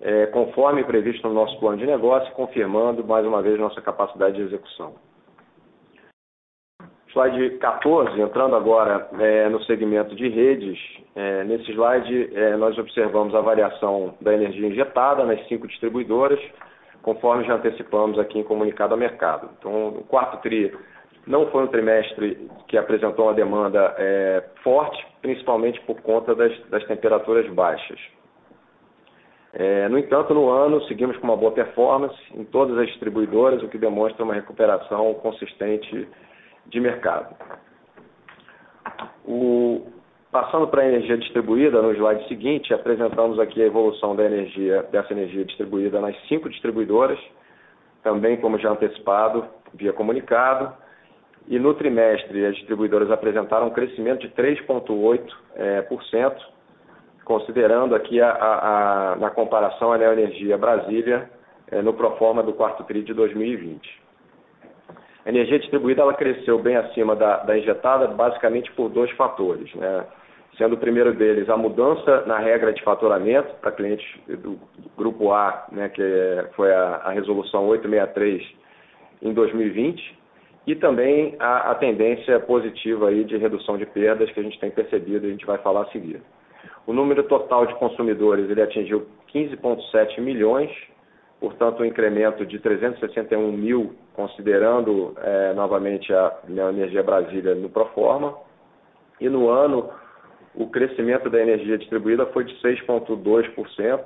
é, 0.00 0.26
conforme 0.26 0.84
previsto 0.84 1.28
no 1.28 1.34
nosso 1.34 1.58
plano 1.58 1.76
de 1.76 1.86
negócio, 1.86 2.32
confirmando 2.32 3.04
mais 3.04 3.26
uma 3.26 3.42
vez 3.42 3.58
nossa 3.58 3.80
capacidade 3.82 4.36
de 4.36 4.42
execução. 4.42 4.94
Slide 7.08 7.58
14, 7.58 8.20
entrando 8.20 8.54
agora 8.54 9.08
é, 9.18 9.48
no 9.48 9.62
segmento 9.64 10.14
de 10.14 10.28
redes, 10.28 10.78
é, 11.16 11.42
nesse 11.44 11.72
slide 11.72 12.30
nós 12.58 12.78
observamos 12.78 13.34
a 13.34 13.40
variação 13.40 14.14
da 14.20 14.32
energia 14.32 14.68
injetada 14.68 15.24
nas 15.24 15.46
cinco 15.48 15.66
distribuidoras, 15.66 16.38
conforme 17.02 17.44
já 17.44 17.54
antecipamos 17.54 18.18
aqui 18.18 18.38
em 18.38 18.44
comunicado 18.44 18.94
ao 18.94 19.00
mercado. 19.00 19.48
Então, 19.58 19.88
o 19.88 20.04
quarto 20.04 20.40
TRI 20.42 20.72
não 21.26 21.50
foi 21.50 21.64
um 21.64 21.66
trimestre 21.66 22.48
que 22.68 22.76
apresentou 22.76 23.26
uma 23.26 23.34
demanda 23.34 23.94
é, 23.98 24.44
forte, 24.62 25.04
principalmente 25.20 25.80
por 25.82 26.00
conta 26.02 26.34
das, 26.34 26.52
temperaturas 26.86 27.48
baixas. 27.52 27.98
É, 29.52 29.88
no 29.88 29.98
entanto, 29.98 30.34
no 30.34 30.50
ano, 30.50 30.82
seguimos 30.84 31.16
com 31.16 31.26
uma 31.26 31.36
boa 31.36 31.52
performance 31.52 32.16
em 32.34 32.44
todas 32.44 32.76
as 32.78 32.86
distribuidoras, 32.88 33.62
o 33.62 33.68
que 33.68 33.78
demonstra 33.78 34.24
uma 34.24 34.34
recuperação 34.34 35.14
consistente 35.14 36.08
de 36.66 36.80
mercado. 36.80 37.34
Passando 40.30 40.68
para 40.68 40.82
a 40.82 40.86
energia 40.86 41.16
distribuída, 41.16 41.80
no 41.80 41.92
slide 41.92 42.28
seguinte, 42.28 42.74
apresentamos 42.74 43.38
aqui 43.38 43.62
a 43.62 43.66
evolução 43.66 44.14
dessa 44.14 45.12
energia 45.12 45.44
distribuída 45.44 46.00
nas 46.00 46.14
cinco 46.28 46.50
distribuidoras, 46.50 47.18
também 48.02 48.36
como 48.36 48.58
já 48.58 48.70
antecipado, 48.70 49.46
via 49.72 49.92
comunicado. 49.92 50.72
E 51.48 51.58
no 51.58 51.72
trimestre, 51.74 52.44
as 52.44 52.54
distribuidoras 52.56 53.10
apresentaram 53.10 53.68
um 53.68 53.70
crescimento 53.70 54.20
de 54.20 54.28
3,8%, 54.34 55.30
é, 55.56 55.82
considerando 57.24 57.94
aqui 57.94 58.20
a, 58.20 58.30
a, 58.30 59.12
a, 59.12 59.16
na 59.16 59.30
comparação 59.30 59.92
a 59.92 59.98
Neoenergia 59.98 60.58
Brasília 60.58 61.30
é, 61.70 61.80
no 61.80 61.94
proforma 61.94 62.42
do 62.42 62.52
quarto 62.52 62.84
TRI 62.84 63.02
de 63.02 63.14
2020. 63.14 64.08
A 65.24 65.28
energia 65.30 65.58
distribuída 65.58 66.02
ela 66.02 66.14
cresceu 66.14 66.58
bem 66.58 66.76
acima 66.76 67.16
da, 67.16 67.38
da 67.38 67.58
injetada, 67.58 68.08
basicamente 68.08 68.72
por 68.72 68.88
dois 68.88 69.10
fatores. 69.12 69.74
Né? 69.74 70.04
Sendo 70.56 70.74
o 70.74 70.78
primeiro 70.78 71.14
deles 71.14 71.48
a 71.48 71.56
mudança 71.56 72.24
na 72.26 72.38
regra 72.38 72.72
de 72.72 72.82
faturamento 72.82 73.54
para 73.60 73.72
clientes 73.72 74.06
do, 74.26 74.58
do, 74.76 74.90
grupo 74.96 75.32
A, 75.32 75.66
né, 75.70 75.88
que 75.88 76.02
foi 76.56 76.72
a, 76.72 77.02
a, 77.04 77.10
resolução 77.12 77.68
863 77.68 78.42
em 79.22 79.32
2020, 79.32 80.18
e 80.68 80.76
também 80.76 81.34
a, 81.38 81.70
a, 81.70 81.74
tendência 81.76 82.38
positiva 82.40 83.08
aí 83.08 83.24
de 83.24 83.38
redução 83.38 83.78
de 83.78 83.86
perdas 83.86 84.30
que 84.30 84.38
a 84.38 84.42
gente 84.42 84.60
tem 84.60 84.70
percebido 84.70 85.24
e 85.24 85.30
a 85.30 85.32
gente 85.32 85.46
vai 85.46 85.56
falar 85.56 85.84
a 85.84 85.86
seguir. 85.86 86.20
O 86.86 86.92
número 86.92 87.22
total 87.22 87.64
de 87.64 87.74
consumidores 87.76 88.50
ele 88.50 88.60
atingiu 88.60 89.06
15,7 89.32 90.20
milhões, 90.20 90.70
portanto, 91.40 91.80
um 91.80 91.86
incremento 91.86 92.44
de 92.44 92.58
361 92.58 93.50
mil, 93.50 93.94
considerando 94.12 95.14
é, 95.22 95.54
novamente 95.54 96.12
a 96.12 96.36
Energia 96.46 97.02
Brasília 97.02 97.54
no 97.54 97.70
Proforma. 97.70 98.36
E 99.18 99.26
no 99.26 99.48
ano, 99.48 99.88
o 100.54 100.68
crescimento 100.68 101.30
da 101.30 101.40
energia 101.40 101.78
distribuída 101.78 102.26
foi 102.26 102.44
de 102.44 102.54
6,2% 102.60 104.00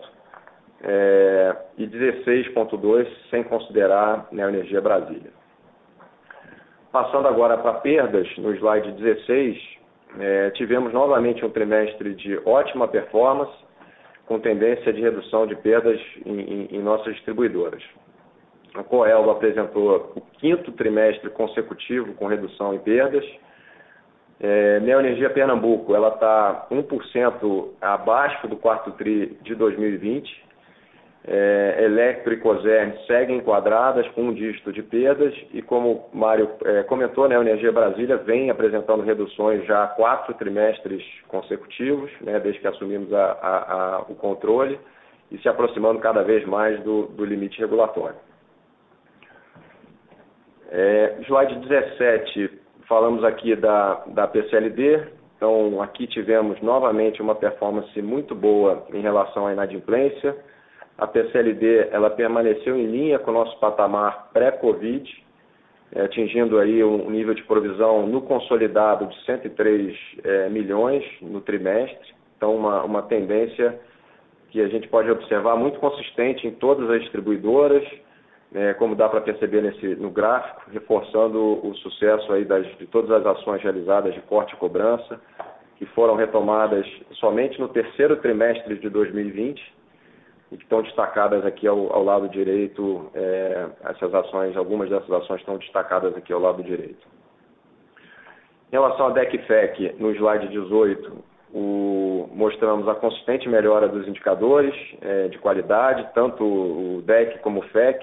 é, 0.84 1.56
e 1.76 1.88
16,2% 1.88 3.08
sem 3.30 3.42
considerar 3.42 4.28
a 4.30 4.48
Energia 4.48 4.80
Brasília. 4.80 5.41
Passando 6.92 7.26
agora 7.26 7.56
para 7.56 7.72
perdas, 7.80 8.28
no 8.36 8.54
slide 8.54 8.92
16, 8.92 9.58
é, 10.20 10.50
tivemos 10.50 10.92
novamente 10.92 11.42
um 11.42 11.48
trimestre 11.48 12.14
de 12.14 12.38
ótima 12.44 12.86
performance, 12.86 13.52
com 14.26 14.38
tendência 14.38 14.92
de 14.92 15.00
redução 15.00 15.46
de 15.46 15.56
perdas 15.56 15.98
em, 16.26 16.38
em, 16.38 16.68
em 16.70 16.82
nossas 16.82 17.14
distribuidoras. 17.14 17.82
A 18.74 18.82
Coelba 18.82 19.32
apresentou 19.32 20.12
o 20.14 20.20
quinto 20.38 20.70
trimestre 20.72 21.30
consecutivo 21.30 22.12
com 22.12 22.26
redução 22.26 22.74
em 22.74 22.78
perdas. 22.78 23.24
É, 24.38 24.78
Neoenergia 24.80 25.30
Pernambuco 25.30 25.94
ela 25.94 26.08
está 26.08 26.66
1% 26.70 27.68
abaixo 27.80 28.46
do 28.48 28.56
quarto 28.56 28.90
TRI 28.92 29.38
de 29.40 29.54
2020 29.54 30.51
é, 31.24 31.84
Electro 31.84 32.32
e 32.32 32.36
Cosern 32.38 32.96
seguem 33.06 33.36
enquadradas 33.36 34.08
com 34.08 34.22
um 34.22 34.34
dígito 34.34 34.72
de 34.72 34.82
perdas 34.82 35.32
e 35.52 35.62
como 35.62 36.08
o 36.12 36.16
Mário 36.16 36.50
é, 36.64 36.82
comentou, 36.82 37.28
né, 37.28 37.36
a 37.36 37.40
Energia 37.40 37.70
Brasília 37.70 38.16
vem 38.16 38.50
apresentando 38.50 39.04
reduções 39.04 39.64
já 39.64 39.84
há 39.84 39.86
quatro 39.88 40.34
trimestres 40.34 41.02
consecutivos, 41.28 42.10
né, 42.20 42.40
desde 42.40 42.60
que 42.60 42.66
assumimos 42.66 43.12
a, 43.12 43.24
a, 43.40 43.72
a, 43.72 44.00
o 44.08 44.16
controle 44.16 44.78
e 45.30 45.38
se 45.38 45.48
aproximando 45.48 46.00
cada 46.00 46.22
vez 46.22 46.44
mais 46.44 46.80
do, 46.82 47.06
do 47.06 47.24
limite 47.24 47.60
regulatório. 47.60 48.16
É, 50.70 51.18
slide 51.26 51.54
17, 51.54 52.50
falamos 52.88 53.22
aqui 53.22 53.54
da, 53.54 54.02
da 54.08 54.26
PCLD, 54.26 55.06
então 55.36 55.80
aqui 55.80 56.06
tivemos 56.08 56.60
novamente 56.60 57.22
uma 57.22 57.34
performance 57.34 58.02
muito 58.02 58.34
boa 58.34 58.86
em 58.92 59.00
relação 59.00 59.46
à 59.46 59.52
inadimplência, 59.52 60.36
a 61.02 61.06
PCLD 61.08 61.88
ela 61.90 62.10
permaneceu 62.10 62.76
em 62.76 62.86
linha 62.86 63.18
com 63.18 63.32
o 63.32 63.34
nosso 63.34 63.58
patamar 63.58 64.30
pré-Covid, 64.32 65.24
é, 65.92 66.02
atingindo 66.02 66.60
aí 66.60 66.82
um 66.84 67.10
nível 67.10 67.34
de 67.34 67.42
provisão 67.42 68.06
no 68.06 68.22
consolidado 68.22 69.06
de 69.06 69.24
103 69.24 69.98
é, 70.22 70.48
milhões 70.48 71.04
no 71.20 71.40
trimestre. 71.40 72.14
Então, 72.36 72.54
uma, 72.54 72.84
uma 72.84 73.02
tendência 73.02 73.80
que 74.50 74.60
a 74.60 74.68
gente 74.68 74.86
pode 74.86 75.10
observar 75.10 75.56
muito 75.56 75.80
consistente 75.80 76.46
em 76.46 76.52
todas 76.52 76.88
as 76.88 77.00
distribuidoras, 77.00 77.82
é, 78.54 78.72
como 78.74 78.94
dá 78.94 79.08
para 79.08 79.22
perceber 79.22 79.60
nesse, 79.60 79.96
no 79.96 80.10
gráfico, 80.10 80.70
reforçando 80.70 81.66
o 81.66 81.74
sucesso 81.78 82.32
aí 82.32 82.44
das, 82.44 82.64
de 82.78 82.86
todas 82.86 83.10
as 83.10 83.26
ações 83.26 83.60
realizadas 83.60 84.14
de 84.14 84.20
corte 84.20 84.54
e 84.54 84.56
cobrança, 84.56 85.20
que 85.78 85.86
foram 85.86 86.14
retomadas 86.14 86.86
somente 87.14 87.58
no 87.58 87.66
terceiro 87.68 88.16
trimestre 88.18 88.78
de 88.78 88.88
2020 88.88 89.81
e 90.52 90.56
que 90.56 90.64
estão 90.64 90.82
destacadas 90.82 91.44
aqui 91.44 91.66
ao, 91.66 91.92
ao 91.92 92.04
lado 92.04 92.28
direito, 92.28 93.10
é, 93.14 93.66
essas 93.84 94.14
ações, 94.14 94.56
algumas 94.56 94.90
dessas 94.90 95.10
ações 95.10 95.40
estão 95.40 95.56
destacadas 95.56 96.14
aqui 96.16 96.32
ao 96.32 96.40
lado 96.40 96.62
direito. 96.62 97.06
Em 98.70 98.76
relação 98.76 99.06
à 99.06 99.10
DEC/FEC, 99.10 99.96
no 99.98 100.10
slide 100.12 100.48
18, 100.48 101.24
mostramos 102.34 102.88
a 102.88 102.94
consistente 102.94 103.48
melhora 103.48 103.86
dos 103.86 104.08
indicadores 104.08 104.74
de 105.30 105.38
qualidade, 105.38 106.08
tanto 106.14 106.42
o 106.42 107.02
DEC 107.02 107.40
como 107.40 107.60
o 107.60 107.62
FEC, 107.64 108.02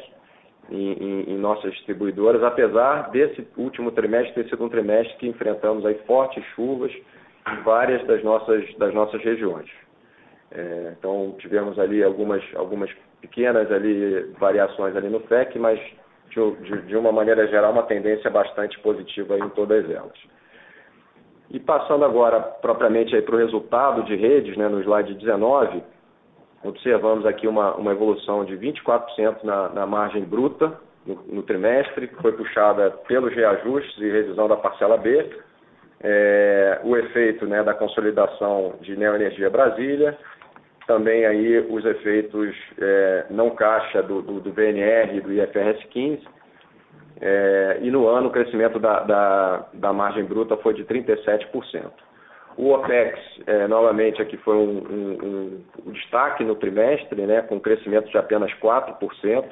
em 0.72 1.38
nossas 1.38 1.74
distribuidoras, 1.74 2.44
apesar 2.44 3.10
desse 3.10 3.48
último 3.58 3.92
trimestre 3.92 4.44
ter 4.44 4.50
sido 4.50 4.64
um 4.64 4.70
trimestre 4.70 5.18
que 5.18 5.28
enfrentamos 5.28 5.84
aí 5.86 5.96
fortes 6.06 6.44
chuvas 6.56 6.92
em 6.94 7.64
várias 7.64 8.06
das 8.06 8.24
nossas 8.94 9.24
regiões. 9.24 9.68
Então 10.98 11.36
tivemos 11.40 11.78
ali 11.78 12.04
algumas 12.04 12.44
pequenas 13.22 13.68
variações 14.40 14.94
no 14.96 15.20
FEC, 15.22 15.60
mas 15.60 15.80
de 16.88 16.96
uma 16.96 17.12
maneira 17.12 17.48
geral, 17.48 17.72
uma 17.72 17.84
tendência 17.84 18.30
bastante 18.30 18.80
positiva 18.80 19.38
em 19.38 19.50
todas 19.50 19.90
elas. 19.90 20.18
Passando 21.66 22.06
agora 22.06 22.40
propriamente 22.40 23.20
para 23.22 23.36
o 23.36 23.40
resultado 23.40 24.04
de 24.04 24.16
redes, 24.16 24.56
no 24.56 24.80
slide 24.82 25.16
19, 25.16 25.84
observamos 26.64 27.26
aqui 27.26 27.48
uma 27.48 27.92
evolução 27.92 28.46
de 28.46 28.56
24% 28.58 29.44
na 29.44 29.86
margem 29.86 30.24
bruta 30.24 30.80
no 31.06 31.42
trimestre, 31.44 32.08
que 32.08 32.22
foi 32.22 32.34
puxada 32.34 32.92
pelos 33.08 33.34
reajustes 33.34 33.98
e 33.98 34.12
revisão 34.12 34.48
da 34.48 34.58
parcela 34.58 34.98
B, 34.98 35.30
o 36.84 36.96
efeito 36.96 37.48
da 37.48 37.74
consolidação 37.74 38.76
de 38.82 38.96
Neoenergia 38.96 39.50
Brasília, 39.50 40.18
também 40.90 41.24
aí 41.24 41.60
os 41.70 41.86
efeitos 41.86 42.56
não 43.30 43.52
caixa 43.52 44.02
do 44.02 44.42
VNR 44.52 45.16
e 45.16 45.22
do 45.22 45.32
IFRS 45.32 45.86
15, 45.92 46.28
e 47.84 47.92
no 47.92 48.08
ano 48.08 48.30
o 48.30 48.32
crescimento 48.32 48.80
da 48.80 49.94
margem 49.94 50.24
bruta 50.26 50.58
foi 50.58 50.74
de 50.74 50.84
37%. 50.86 51.92
O 52.58 52.72
OPEX, 52.72 53.20
novamente 53.70 54.20
aqui 54.20 54.36
foi 54.38 54.56
um 54.58 55.62
destaque 55.94 56.44
no 56.44 56.56
trimestre, 56.56 57.22
com 57.48 57.60
crescimento 57.60 58.10
de 58.10 58.18
apenas 58.18 58.52
4%. 58.56 59.46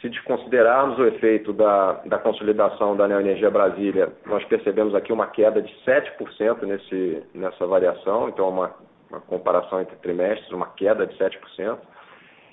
Se 0.00 0.08
desconsiderarmos 0.08 0.96
o 0.96 1.06
efeito 1.06 1.52
da 1.52 2.20
consolidação 2.22 2.96
da 2.96 3.08
Neoenergia 3.08 3.50
Brasília, 3.50 4.12
nós 4.26 4.44
percebemos 4.44 4.94
aqui 4.94 5.12
uma 5.12 5.26
queda 5.26 5.60
de 5.60 5.74
7% 5.84 7.20
nessa 7.34 7.66
variação, 7.66 8.28
então 8.28 8.48
uma 8.48 8.91
comparação 9.20 9.80
entre 9.80 9.96
trimestres, 9.96 10.50
uma 10.52 10.66
queda 10.66 11.06
de 11.06 11.16
7%. 11.16 11.78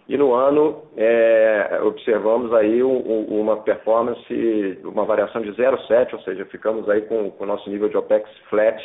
No 0.10 0.34
ano, 0.34 0.84
observamos 1.86 2.52
aí 2.54 2.82
uma 2.82 3.58
performance, 3.58 4.80
uma 4.84 5.06
variação 5.06 5.40
de 5.42 5.52
0,7%, 5.52 6.14
ou 6.14 6.22
seja, 6.22 6.46
ficamos 6.46 6.90
aí 6.90 7.02
com 7.04 7.32
o 7.38 7.46
nosso 7.46 7.70
nível 7.70 7.88
de 7.90 7.96
OPEX 7.96 8.28
flat 8.50 8.82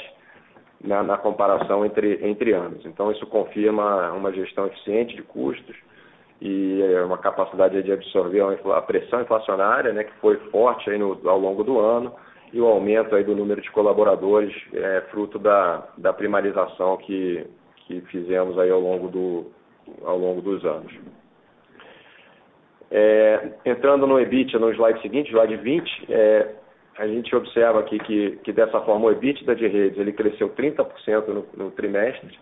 na 0.83 1.17
comparação 1.17 1.83
entre 1.85 2.53
anos. 2.53 2.85
Então 2.85 3.11
isso 3.11 3.27
confirma 3.27 4.13
uma 4.13 4.31
gestão 4.33 4.67
eficiente 4.67 5.17
de 5.17 5.23
custos 5.23 5.75
e 6.43 6.83
uma 7.07 7.17
capacidade 7.17 7.83
de 7.83 7.91
absorver 7.91 8.43
a 8.75 8.83
pressão 8.83 9.23
inflacionária, 9.23 10.05
que 10.05 10.13
foi 10.21 10.37
forte 10.51 10.91
aí 10.91 11.01
ao 11.01 11.39
longo 11.39 11.65
do 11.65 11.81
ano, 11.81 12.13
e 12.53 12.61
o 12.61 12.67
aumento 12.67 13.17
aí 13.17 13.25
do 13.25 13.35
número 13.35 13.63
de 13.63 13.71
colaboradores, 13.71 14.55
fruto 15.11 15.39
da 15.39 16.13
primarização 16.13 16.99
que 16.99 17.47
fizemos 18.07 18.59
aí 18.59 18.71
ao 18.71 18.81
longo 18.81 19.09
dos 19.09 20.65
anos. 20.65 20.93
Entrando 23.65 24.07
no 24.07 24.21
EBITDA, 24.21 24.59
no 24.59 24.71
slide 24.73 25.01
seguinte, 25.03 25.31
slide 25.31 25.57
20, 25.57 26.07
a 26.97 27.09
gente 27.09 27.35
observa 27.35 27.81
aqui 27.81 27.99
que 27.99 28.53
dessa 28.53 28.81
forma 28.83 29.07
o 29.07 29.11
EBITDA 29.11 29.57
de 29.57 29.67
redes, 29.67 29.99
ele 29.99 30.13
cresceu 30.13 30.51
30% 30.51 31.45
no 31.57 31.73
trimestre, 31.73 32.39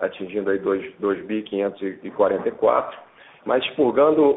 atingindo 0.00 0.50
aí 0.50 0.58
2.544, 0.58 2.92
mas 3.44 3.64
expurgando 3.64 4.36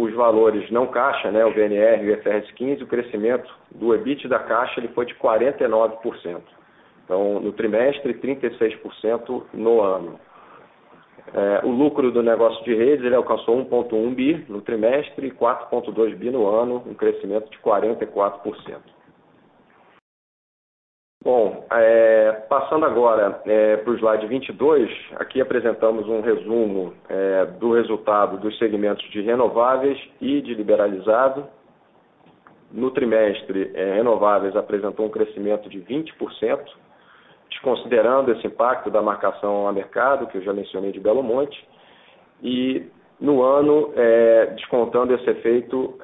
os 0.00 0.14
valores 0.14 0.70
não 0.70 0.86
caixa, 0.86 1.28
o 1.28 1.52
VNR 1.52 2.02
e 2.02 2.10
o 2.10 2.14
IFRS 2.14 2.50
15, 2.52 2.82
o 2.82 2.86
crescimento 2.86 3.54
do 3.72 3.94
EBITDA 3.94 4.38
caixa 4.38 4.80
ele 4.80 4.88
foi 4.88 5.04
de 5.06 5.14
49%. 5.16 6.40
Então 7.04 7.40
no 7.40 7.52
trimestre, 7.52 8.14
36% 8.14 9.42
no 9.52 9.80
ano. 9.80 10.18
O 11.64 11.68
lucro 11.68 12.10
do 12.12 12.22
negócio 12.22 12.62
de 12.64 12.74
redes, 12.74 13.04
ele 13.04 13.14
alcançou 13.14 13.56
1.1 13.64 14.14
bi 14.14 14.44
no 14.48 14.60
trimestre 14.60 15.26
e 15.26 15.30
4.2 15.30 16.14
bi 16.16 16.30
no 16.30 16.46
ano, 16.46 16.82
um 16.86 16.94
crescimento 16.94 17.50
de 17.50 17.58
44%. 17.58 18.78
Bom, 21.24 21.66
passando 22.50 22.84
agora 22.84 23.30
para 23.82 23.90
o 23.90 23.96
slide 23.96 24.26
22, 24.26 24.90
aqui 25.16 25.40
apresentamos 25.40 26.06
um 26.06 26.20
resumo 26.20 26.92
do 27.58 27.72
resultado 27.72 28.36
dos 28.36 28.56
segmentos 28.58 29.08
de 29.10 29.22
renováveis 29.22 29.98
e 30.20 30.42
de 30.42 30.54
liberalizado. 30.54 31.46
No 32.70 32.90
trimestre, 32.90 33.72
renováveis 33.74 34.54
apresentou 34.54 35.06
um 35.06 35.10
crescimento 35.10 35.68
de 35.68 35.80
20%, 35.80 36.60
desconsiderando 37.54 38.32
esse 38.32 38.46
impacto 38.46 38.90
da 38.90 39.00
marcação 39.00 39.66
a 39.66 39.72
mercado, 39.72 40.26
que 40.26 40.38
eu 40.38 40.42
já 40.42 40.52
mencionei 40.52 40.92
de 40.92 41.00
Belo 41.00 41.22
Monte. 41.22 41.66
No 43.20 43.42
ano, 43.42 43.92
descontando 44.56 45.14
esse 45.14 45.30
efeito, 45.30 45.96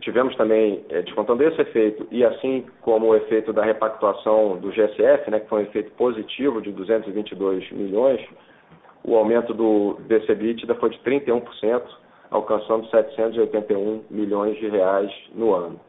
tivemos 0.00 0.36
também, 0.36 0.84
descontando 1.04 1.42
esse 1.42 1.60
efeito 1.60 2.06
e 2.10 2.24
assim 2.24 2.66
como 2.82 3.06
o 3.06 3.16
efeito 3.16 3.52
da 3.52 3.64
repactuação 3.64 4.58
do 4.58 4.70
GSF, 4.70 5.30
que 5.30 5.48
foi 5.48 5.60
um 5.60 5.66
efeito 5.66 5.90
positivo 5.92 6.60
de 6.60 6.70
222 6.72 7.72
milhões, 7.72 8.20
o 9.02 9.16
aumento 9.16 9.54
desse 10.00 10.30
EBITDA 10.30 10.74
foi 10.74 10.90
de 10.90 10.98
31%, 10.98 11.82
alcançando 12.30 12.86
781 12.90 14.04
milhões 14.10 14.56
de 14.58 14.68
reais 14.68 15.10
no 15.34 15.54
ano. 15.54 15.80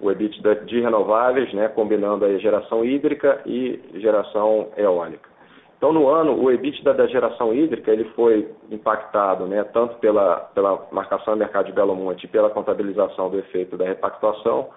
O 0.00 0.10
EBITDA 0.10 0.56
de 0.66 0.80
renováveis, 0.80 1.50
combinando 1.74 2.24
aí 2.24 2.38
geração 2.38 2.84
hídrica 2.84 3.40
e 3.46 3.80
geração 3.94 4.68
eólica. 4.76 5.28
Então 5.76 5.92
no 5.92 6.08
ano, 6.08 6.42
o 6.42 6.50
EBITDA 6.50 6.94
da 6.94 7.06
geração 7.06 7.54
hídrica, 7.54 7.90
ele 7.90 8.04
foi 8.16 8.50
impactado, 8.70 9.46
tanto 9.72 9.96
pela 9.98 10.88
marcação 10.90 11.34
a 11.34 11.36
mercado 11.36 11.66
de 11.66 11.72
Belo 11.72 11.94
Monte 11.94 12.24
e 12.24 12.28
pela 12.28 12.50
contabilização 12.50 13.30
do 13.30 13.38
efeito 13.38 13.76
da 13.76 13.84
repactuação. 13.84 14.68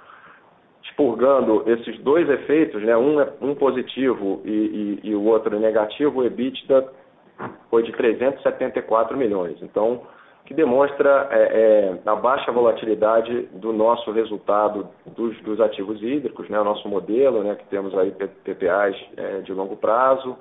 Expurgando 0.84 1.64
esses 1.66 2.00
dois 2.00 2.30
efeitos, 2.30 2.82
um 3.42 3.56
positivo 3.56 4.42
e 4.46 5.14
o 5.16 5.26
outro 5.26 5.60
negativo, 5.60 6.20
o 6.20 6.26
EBITDA 6.26 6.88
foi 7.70 7.84
de 7.84 7.92
374 7.92 9.18
milhões. 9.18 9.62
Então, 9.62 10.02
que 10.48 10.54
demonstra 10.54 11.30
a 12.06 12.16
baixa 12.16 12.54
volatilidade 12.54 13.50
do 13.52 13.74
nosso 13.74 14.10
resultado 14.12 14.88
dos 15.06 15.60
ativos 15.60 16.02
hídricos, 16.02 16.50
o 16.50 16.52
nosso 16.64 16.88
modelo, 16.88 17.44
que 17.58 17.66
temos 17.66 17.94
aí 17.98 18.12
PPAs 18.12 18.96
de 19.44 19.52
longo 19.52 19.76
prazo 19.76 20.38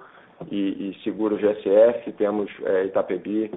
e 0.49 0.97
seguro 1.03 1.37
GSF, 1.37 2.13
temos 2.13 2.49
Itapebi, 2.85 3.51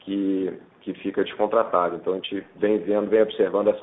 que 0.00 0.92
fica 1.02 1.24
descontratado. 1.24 1.96
Então 1.96 2.12
a 2.12 2.16
gente 2.16 2.46
vem 2.56 2.76
vendo, 2.80 3.08
vem 3.08 3.22
observando 3.22 3.74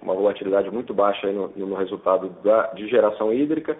uma 0.00 0.14
volatilidade 0.14 0.70
muito 0.70 0.94
baixa 0.94 1.26
aí 1.26 1.34
no 1.34 1.74
resultado 1.74 2.30
de 2.74 2.86
geração 2.86 3.32
hídrica. 3.32 3.76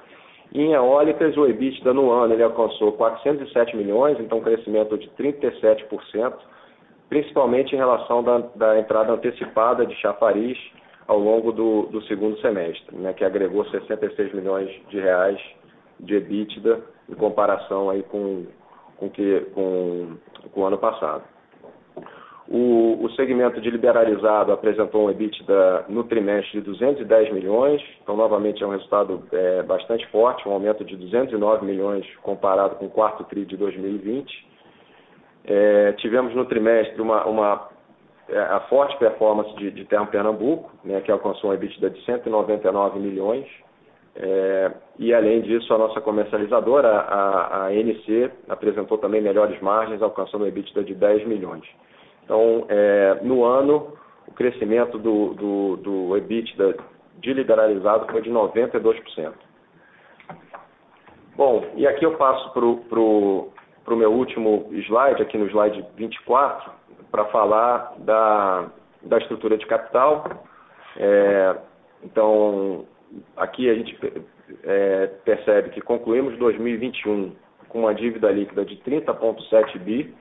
Em 0.52 0.72
eólicas, 0.72 1.36
o 1.36 1.46
EBITDA 1.46 1.92
no 1.92 2.10
ano, 2.10 2.32
ele 2.34 2.42
alcançou 2.42 2.90
407 2.90 3.76
milhões, 3.76 4.18
então 4.18 4.38
um 4.38 4.42
crescimento 4.42 4.98
de 4.98 5.08
37%, 5.10 6.34
principalmente 7.08 7.74
em 7.74 7.78
relação 7.78 8.22
da 8.54 8.78
entrada 8.78 9.12
antecipada 9.12 9.86
de 9.86 9.94
Chafariz 9.96 10.58
ao 11.06 11.18
longo 11.18 11.52
do 11.52 12.02
segundo 12.02 12.38
semestre, 12.40 12.94
que 13.16 13.24
agregou 13.24 13.64
66 13.66 14.34
milhões 14.34 14.70
de 14.88 15.00
reais 15.00 15.40
de 15.98 16.16
EBITDA 16.16 16.80
em 17.08 17.14
comparação 17.14 17.88
aí 17.90 18.02
com 18.02 18.46
o 20.54 20.64
ano 20.64 20.78
passado. 20.78 21.24
O 22.50 23.08
segmento 23.16 23.60
de 23.60 23.70
liberalizado 23.70 24.52
apresentou 24.52 25.06
um 25.06 25.10
EBITDA 25.10 25.86
no 25.88 26.04
trimestre 26.04 26.60
de 26.60 26.66
210 26.66 27.32
milhões, 27.32 27.82
então 28.02 28.16
novamente 28.16 28.62
é 28.62 28.66
um 28.66 28.70
resultado 28.70 29.22
bastante 29.66 30.06
forte, 30.08 30.48
um 30.48 30.52
aumento 30.52 30.84
de 30.84 30.96
209 30.96 31.64
milhões 31.64 32.06
comparado 32.22 32.76
com 32.76 32.86
o 32.86 32.90
quarto 32.90 33.24
tri 33.24 33.44
de 33.44 33.56
2020. 33.56 34.48
Tivemos 35.98 36.34
no 36.34 36.44
trimestre 36.44 37.02
a 38.50 38.60
forte 38.68 38.96
performance 38.98 39.54
de 39.56 39.84
Termopernambuco, 39.86 40.70
que 41.04 41.10
alcançou 41.10 41.50
um 41.50 41.54
EBITDA 41.54 41.90
de 41.90 42.04
199 42.04 42.98
milhões. 42.98 43.46
Além 45.16 45.40
disso, 45.40 45.72
a 45.72 45.78
nossa 45.78 46.00
comercializadora, 46.00 46.88
a 46.88 47.66
ANC, 47.68 48.30
apresentou 48.48 48.98
também 48.98 49.22
melhores 49.22 49.58
margens, 49.62 50.02
alcançando 50.02 50.44
um 50.44 50.48
EBITDA 50.48 50.84
de 50.84 50.94
10 50.94 51.26
milhões. 51.26 51.64
Então, 52.24 52.66
no 53.22 53.44
ano, 53.44 53.94
o 54.26 54.32
crescimento 54.32 54.98
do 54.98 56.16
EBITDA 56.16 56.76
de 57.20 57.32
liberalizado 57.32 58.06
foi 58.12 58.20
de 58.20 58.30
92%. 58.30 59.32
Bom, 61.34 61.64
e 61.76 61.86
aqui 61.86 62.04
eu 62.04 62.16
passo 62.16 62.52
para 62.52 62.64
o 62.64 63.52
meu 63.96 64.12
último 64.12 64.68
slide, 64.72 65.22
aqui 65.22 65.38
no 65.38 65.46
slide 65.46 65.84
24, 65.96 66.70
para 67.10 67.24
falar 67.26 67.94
da, 67.98 68.66
da 69.02 69.18
estrutura 69.18 69.56
de 69.56 69.66
capital. 69.66 70.24
É, 70.96 71.56
então, 72.02 72.84
aqui 73.36 73.68
a 73.68 73.74
gente 73.74 73.98
é, 74.64 75.06
percebe 75.24 75.70
que 75.70 75.80
concluímos 75.80 76.36
2021 76.38 77.32
com 77.68 77.80
uma 77.80 77.94
dívida 77.94 78.30
líquida 78.30 78.64
de 78.64 78.76
30,7 78.76 79.78
bi, 79.78 80.14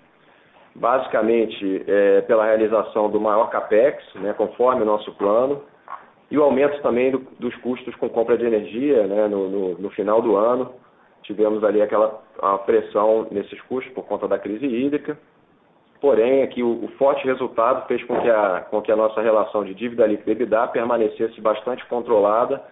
basicamente 0.75 1.84
é, 1.88 2.21
pela 2.21 2.45
realização 2.45 3.10
do 3.10 3.19
maior 3.19 3.49
capex, 3.49 4.03
né, 4.15 4.34
conforme 4.34 4.82
o 4.82 4.86
nosso 4.86 5.12
plano, 5.13 5.63
e 6.30 6.38
o 6.38 6.43
aumento 6.43 6.82
também 6.82 7.12
do, 7.12 7.19
dos 7.39 7.56
custos 7.58 7.95
com 7.95 8.10
compra 8.10 8.38
de 8.38 8.45
energia 8.45 9.08
né, 9.08 9.27
no, 9.27 9.49
no, 9.49 9.77
no, 9.77 9.89
final 9.91 10.21
do 10.21 10.36
ano. 10.36 10.73
Tivemos 11.27 11.61
ali 11.61 11.81
aquela 11.81 12.07
pressão 12.65 13.27
nesses 13.29 13.61
custos 13.63 13.93
por 13.93 14.05
conta 14.05 14.29
da 14.29 14.39
crise 14.39 14.65
hídrica. 14.65 15.19
Porém, 15.99 16.41
aqui 16.41 16.63
o, 16.63 16.85
o 16.85 16.87
forte 16.97 17.25
resultado 17.25 17.85
fez 17.85 18.01
com 18.05 18.17
que, 18.21 18.29
a, 18.29 18.65
com 18.69 18.81
que 18.81 18.91
a 18.91 18.95
nossa 18.95 19.21
relação 19.21 19.65
de 19.65 19.73
dívida 19.73 20.07
líquida 20.07 20.31
EBITDA 20.31 20.67
permanecesse 20.67 21.41
bastante 21.41 21.85
controlada, 21.87 22.63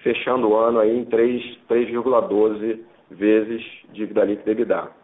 fechando 0.00 0.50
o 0.50 0.56
ano 0.56 0.78
aí 0.78 0.94
em 0.94 1.06
3,12 1.06 2.80
vezes 3.10 3.64
dívida 3.92 4.24
líquida 4.24 4.50
EBITDA. 4.50 5.02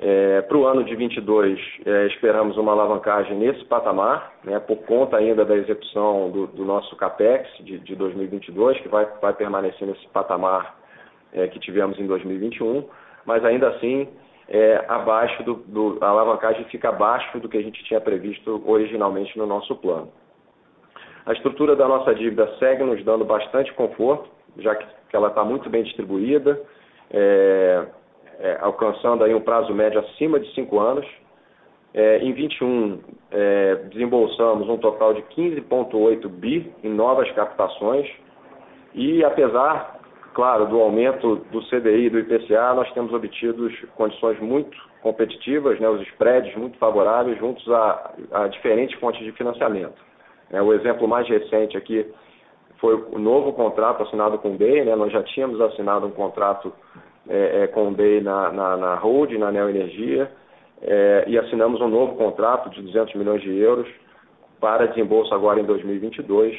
É, 0.00 0.42
Para 0.42 0.56
o 0.56 0.66
ano 0.66 0.84
de 0.84 0.94
22, 0.94 1.58
é, 1.84 2.06
esperamos 2.06 2.56
uma 2.56 2.72
alavancagem 2.72 3.36
nesse 3.36 3.64
patamar, 3.64 4.32
né, 4.44 4.58
por 4.60 4.78
conta 4.78 5.16
ainda 5.16 5.44
da 5.44 5.56
execução 5.56 6.30
do, 6.30 6.46
do 6.48 6.64
nosso 6.64 6.96
CAPEX 6.96 7.48
de, 7.64 7.78
de, 7.78 7.96
2022, 7.96 8.80
que 8.80 8.88
vai, 8.88 9.06
vai 9.20 9.32
permanecer 9.34 9.86
nesse 9.86 10.06
patamar 10.08 10.76
é, 11.32 11.46
que 11.48 11.58
tivemos 11.58 11.98
em 11.98 12.06
2021, 12.06 12.84
mas 13.24 13.44
ainda 13.44 13.68
assim, 13.68 14.08
é, 14.48 14.84
abaixo 14.88 15.42
do, 15.42 15.54
do, 15.54 15.98
a 16.00 16.08
alavancagem 16.08 16.64
fica 16.64 16.88
abaixo 16.88 17.38
do 17.38 17.48
que 17.48 17.58
a 17.58 17.62
gente 17.62 17.82
tinha 17.84 18.00
previsto 18.00 18.62
originalmente 18.66 19.36
no 19.36 19.46
nosso 19.46 19.76
plano. 19.76 20.10
A 21.26 21.32
estrutura 21.32 21.76
da 21.76 21.86
nossa 21.86 22.14
dívida 22.14 22.50
segue 22.58 22.82
nos 22.82 23.04
dando 23.04 23.24
bastante 23.24 23.72
conforto, 23.74 24.30
já 24.56 24.74
que, 24.74 24.86
que 25.10 25.16
ela 25.16 25.28
está 25.28 25.44
muito 25.44 25.68
bem 25.68 25.82
distribuída, 25.82 26.60
é, 27.10 27.86
é, 28.38 28.58
alcançando 28.60 29.24
aí 29.24 29.34
um 29.34 29.40
prazo 29.40 29.74
médio 29.74 30.00
acima 30.00 30.40
de 30.40 30.52
5 30.54 30.78
anos. 30.78 31.06
É, 31.92 32.18
em 32.18 32.32
21, 32.32 33.00
é, 33.30 33.74
desembolsamos 33.90 34.68
um 34.68 34.76
total 34.76 35.14
de 35.14 35.22
15,8 35.22 36.28
bi 36.28 36.72
em 36.84 36.90
novas 36.90 37.30
captações 37.32 38.08
e 38.94 39.24
apesar, 39.24 39.97
claro, 40.38 40.66
do 40.66 40.80
aumento 40.80 41.34
do 41.50 41.60
CDI 41.62 42.06
e 42.06 42.10
do 42.10 42.20
IPCA, 42.20 42.72
nós 42.72 42.88
temos 42.92 43.12
obtido 43.12 43.68
condições 43.96 44.38
muito 44.38 44.78
competitivas, 45.02 45.80
né, 45.80 45.88
os 45.88 46.00
spreads 46.10 46.54
muito 46.54 46.78
favoráveis 46.78 47.36
juntos 47.40 47.68
a, 47.68 48.12
a 48.30 48.46
diferentes 48.46 48.96
fontes 49.00 49.20
de 49.24 49.32
financiamento. 49.32 50.00
É, 50.52 50.62
o 50.62 50.72
exemplo 50.72 51.08
mais 51.08 51.28
recente 51.28 51.76
aqui 51.76 52.06
foi 52.76 52.94
o 52.94 53.18
novo 53.18 53.52
contrato 53.52 54.04
assinado 54.04 54.38
com 54.38 54.52
o 54.52 54.56
BEI, 54.56 54.84
né, 54.84 54.94
nós 54.94 55.12
já 55.12 55.24
tínhamos 55.24 55.60
assinado 55.60 56.06
um 56.06 56.12
contrato 56.12 56.72
é, 57.28 57.64
é, 57.64 57.66
com 57.66 57.88
o 57.88 57.90
BEI 57.90 58.20
na, 58.20 58.52
na, 58.52 58.76
na 58.76 58.94
Hold, 58.94 59.32
na 59.32 59.50
Neoenergia, 59.50 60.30
é, 60.80 61.24
e 61.26 61.36
assinamos 61.36 61.80
um 61.80 61.88
novo 61.88 62.14
contrato 62.14 62.70
de 62.70 62.80
200 62.82 63.12
milhões 63.16 63.42
de 63.42 63.58
euros 63.58 63.88
para 64.60 64.86
desembolso 64.86 65.34
agora 65.34 65.58
em 65.58 65.64
2022, 65.64 66.56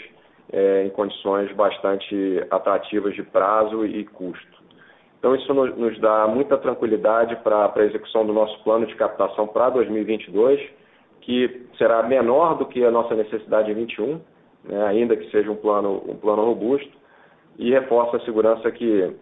é, 0.52 0.86
em 0.86 0.90
condições 0.90 1.52
bastante 1.54 2.46
atrativas 2.50 3.14
de 3.14 3.24
prazo 3.24 3.86
e 3.86 4.06
custo. 4.06 4.60
Então, 5.20 5.36
isso 5.36 5.54
nos, 5.54 5.76
nos 5.78 6.00
dá 6.00 6.28
muita 6.28 6.58
tranquilidade 6.58 7.36
para 7.38 7.72
a 7.76 7.84
execução 7.84 8.26
do 8.26 8.34
nosso 8.34 8.58
plano 8.64 8.86
de 8.86 8.96
captação 8.96 9.48
para 9.48 9.70
2022, 9.70 10.60
que 11.22 11.68
será 11.78 12.02
menor 12.04 12.58
do 12.58 12.66
que 12.66 12.84
a 12.84 12.92
nossa 12.92 13.14
necessidade 13.16 13.70
em 13.72 13.76
2021, 13.76 14.22
né, 14.64 14.86
ainda 14.88 15.16
que 15.18 15.30
seja 15.30 15.52
um 15.52 15.56
plano, 15.56 16.02
um 16.08 16.16
plano 16.16 16.46
robusto, 16.46 16.98
e 17.58 17.70
reforça 17.72 18.18
a 18.18 18.22
segurança 18.22 18.72
que 18.72 19.14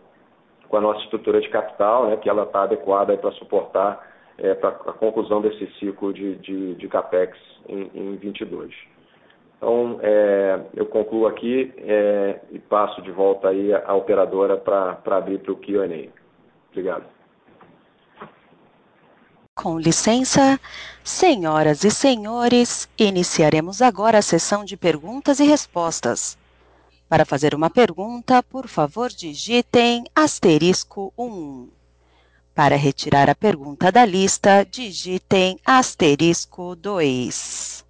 com 0.69 0.77
a 0.77 0.81
nossa 0.81 1.01
estrutura 1.03 1.41
de 1.41 1.49
capital, 1.49 2.07
né, 2.07 2.17
que 2.17 2.29
ela 2.29 2.43
está 2.43 2.63
adequada 2.63 3.17
para 3.17 3.31
suportar 3.31 4.05
é, 4.37 4.53
para 4.53 4.69
a 4.69 4.93
conclusão 4.93 5.41
desse 5.41 5.65
ciclo 5.79 6.13
de, 6.13 6.35
de, 6.35 6.75
de 6.75 6.87
CAPEX 6.87 7.37
em, 7.67 7.89
em 7.95 8.15
22. 8.17 8.71
Então, 9.57 9.99
é, 10.01 10.61
eu 10.75 10.85
concluo 10.85 11.25
aqui 11.25 11.73
é, 11.77 12.39
e 12.51 12.59
passo 12.59 13.01
de 13.01 13.11
volta 13.11 13.49
aí 13.49 13.73
a 13.73 13.93
operadora 13.95 14.55
para 14.55 14.99
abrir 15.05 15.39
para 15.39 15.51
o 15.51 15.57
Q&A. 15.57 16.09
Obrigado. 16.69 17.05
Com 19.55 19.79
licença, 19.79 20.59
senhoras 21.03 21.83
e 21.83 21.89
senhores, 21.89 22.87
iniciaremos 22.95 23.81
agora 23.81 24.19
a 24.19 24.21
sessão 24.21 24.63
de 24.63 24.77
perguntas 24.77 25.39
e 25.39 25.45
respostas. 25.45 26.37
Para 27.09 27.25
fazer 27.25 27.55
uma 27.55 27.69
pergunta, 27.69 28.43
por 28.43 28.67
favor, 28.67 29.09
digitem 29.09 30.03
asterisco 30.13 31.11
1. 31.17 31.69
Para 32.53 32.75
retirar 32.75 33.29
a 33.31 33.35
pergunta 33.35 33.91
da 33.91 34.05
lista, 34.05 34.63
digitem 34.63 35.57
asterisco 35.65 36.75
2. 36.75 37.86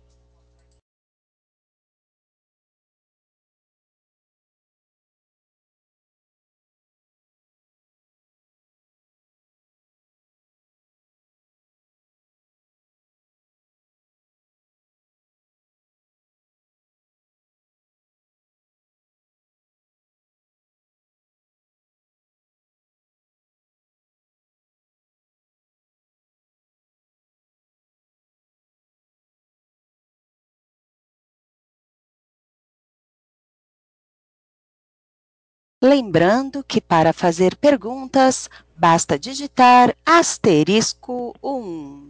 Lembrando 35.82 36.64
que 36.64 36.82
para 36.82 37.14
fazer 37.14 37.56
perguntas, 37.56 38.50
basta 38.76 39.16
digitar 39.20 39.96
asterisco 40.04 41.36
1. 41.40 42.07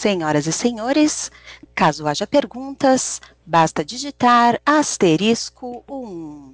Senhoras 0.00 0.46
e 0.46 0.52
senhores, 0.52 1.30
caso 1.74 2.08
haja 2.08 2.26
perguntas, 2.26 3.20
basta 3.44 3.84
digitar 3.84 4.58
asterisco 4.64 5.84
1. 5.86 6.49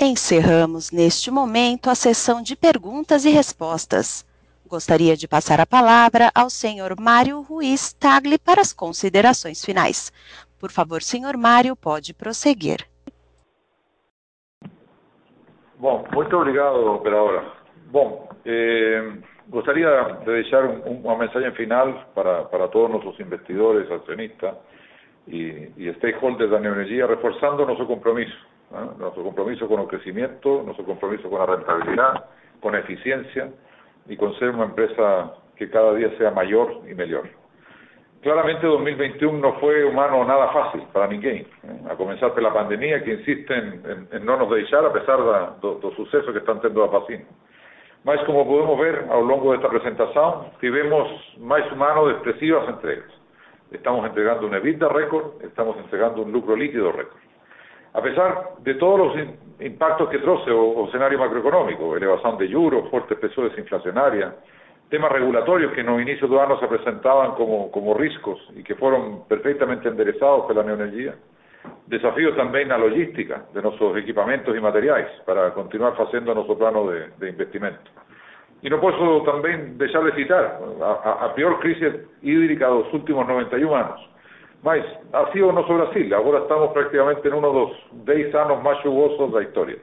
Encerramos 0.00 0.92
neste 0.92 1.28
momento 1.28 1.90
a 1.90 1.94
sessão 1.96 2.40
de 2.40 2.54
perguntas 2.54 3.24
e 3.24 3.30
respostas. 3.30 4.24
Gostaria 4.64 5.16
de 5.16 5.26
passar 5.26 5.60
a 5.60 5.66
palavra 5.66 6.30
ao 6.32 6.48
senhor 6.48 6.94
Mário 7.00 7.40
Ruiz 7.40 7.94
Tagli 7.94 8.38
para 8.38 8.60
as 8.60 8.72
considerações 8.72 9.64
finais. 9.64 10.12
Por 10.60 10.70
favor, 10.70 11.02
senhor 11.02 11.36
Mário, 11.36 11.74
pode 11.74 12.14
prosseguir. 12.14 12.86
Bom, 15.80 16.06
muito 16.14 16.36
obrigado, 16.36 16.76
operadora. 16.94 17.52
Bom, 17.90 18.28
eh, 18.44 19.14
gostaria 19.48 19.88
de 20.20 20.26
deixar 20.26 20.64
um, 20.64 21.00
uma 21.00 21.18
mensagem 21.18 21.50
final 21.56 22.06
para, 22.14 22.44
para 22.44 22.68
todos 22.68 23.04
nossos 23.04 23.18
investidores, 23.18 23.90
acionistas 23.90 24.54
y, 25.26 25.72
y 25.76 25.92
stakeholders 25.96 26.52
de 26.52 26.60
Neoenergia, 26.60 27.08
reforzando 27.08 27.66
nuestro 27.66 27.88
compromiso, 27.88 28.36
¿no? 28.70 28.94
nuestro 28.98 29.22
compromiso 29.22 29.68
con 29.68 29.80
el 29.80 29.88
crecimiento, 29.88 30.62
nuestro 30.62 30.84
compromiso 30.84 31.28
con 31.30 31.38
la 31.38 31.46
rentabilidad, 31.46 32.24
con 32.60 32.74
eficiencia 32.74 33.50
y 34.06 34.16
con 34.16 34.34
ser 34.38 34.50
una 34.50 34.64
empresa 34.64 35.34
que 35.56 35.68
cada 35.70 35.94
día 35.94 36.10
sea 36.18 36.30
mayor 36.30 36.82
y 36.90 36.94
mejor. 36.94 37.28
Claramente 38.20 38.66
2021 38.66 39.38
no 39.38 39.60
fue 39.60 39.84
humano 39.84 40.24
nada 40.24 40.48
fácil 40.48 40.82
para 40.92 41.06
ninguém, 41.06 41.46
¿eh? 41.62 41.80
a 41.88 41.94
comenzar 41.94 42.34
por 42.34 42.42
la 42.42 42.52
pandemia 42.52 43.04
que 43.04 43.14
insiste 43.14 43.54
en, 43.54 43.82
en, 43.86 44.08
en 44.10 44.26
no 44.26 44.36
nos 44.36 44.50
deixar 44.50 44.84
a 44.84 44.92
pesar 44.92 45.18
de 45.18 45.68
los 45.80 45.94
sucesos 45.94 46.32
que 46.32 46.38
están 46.38 46.60
tendo 46.60 46.82
a 46.82 46.88
vacina. 46.88 47.24
Mas 48.02 48.20
como 48.24 48.46
podemos 48.46 48.78
ver 48.78 49.06
a 49.08 49.14
lo 49.20 49.28
largo 49.28 49.50
de 49.52 49.58
esta 49.58 49.68
presentación, 49.68 50.50
tivemos 50.60 51.08
más 51.38 51.70
humanos 51.70 52.06
de 52.06 52.12
expresivas 52.14 52.68
entregas. 52.68 53.08
Estamos 53.70 54.04
entregando 54.06 54.46
un 54.46 54.54
EBITDA 54.54 54.88
récord, 54.88 55.42
estamos 55.42 55.76
entregando 55.76 56.22
un 56.22 56.32
lucro 56.32 56.56
líquido 56.56 56.90
récord. 56.90 57.20
A 57.94 58.02
pesar 58.02 58.58
de 58.60 58.74
todos 58.74 58.98
los 58.98 59.28
impactos 59.60 60.08
que 60.10 60.18
trouxe 60.18 60.50
o, 60.50 60.84
o 60.84 60.86
escenario 60.88 61.18
macroeconómico, 61.18 61.96
elevación 61.96 62.36
de 62.38 62.52
juros, 62.52 62.88
fuertes 62.90 63.18
presiones 63.18 63.56
inflacionarias, 63.58 64.34
temas 64.88 65.12
regulatorios 65.12 65.72
que 65.72 65.80
en 65.80 65.86
los 65.86 66.00
inicios 66.00 66.30
do 66.30 66.40
ano 66.40 66.58
se 66.58 66.66
presentaban 66.66 67.32
como, 67.32 67.70
como 67.70 67.94
riscos 67.94 68.38
y 68.56 68.62
que 68.62 68.74
fueron 68.74 69.24
perfectamente 69.28 69.88
enderezados 69.88 70.46
por 70.46 70.56
la 70.56 70.62
neoenergía, 70.62 71.14
desafíos 71.86 72.36
también 72.36 72.68
na 72.68 72.78
logística 72.78 73.44
de 73.52 73.60
nuestros 73.60 73.96
equipamientos 73.96 74.56
y 74.56 74.60
materiales 74.60 75.10
para 75.26 75.52
continuar 75.52 75.94
haciendo 75.98 76.34
nuestro 76.34 76.56
plano 76.56 76.88
de, 76.88 77.08
de 77.18 77.28
investimento. 77.28 77.90
Y 78.62 78.70
no 78.70 78.80
puedo 78.80 79.22
también 79.22 79.78
dejar 79.78 80.04
de 80.04 80.12
citar 80.12 80.60
a, 80.82 81.24
a 81.24 81.34
peor 81.34 81.60
crisis 81.60 81.94
hídrica 82.22 82.66
de 82.68 82.74
los 82.74 82.92
últimos 82.92 83.26
91 83.26 83.76
años. 83.76 84.00
Mas 84.62 84.84
ha 85.12 85.32
sido 85.32 85.52
nuestro 85.52 85.78
Brasil, 85.78 86.12
ahora 86.12 86.40
estamos 86.40 86.72
prácticamente 86.72 87.28
en 87.28 87.34
uno 87.34 87.52
de 87.52 87.58
los 87.60 88.06
10 88.06 88.34
años 88.34 88.62
más 88.62 88.82
lluviosos 88.84 89.32
de 89.32 89.40
la 89.40 89.46
historia. 89.46 89.76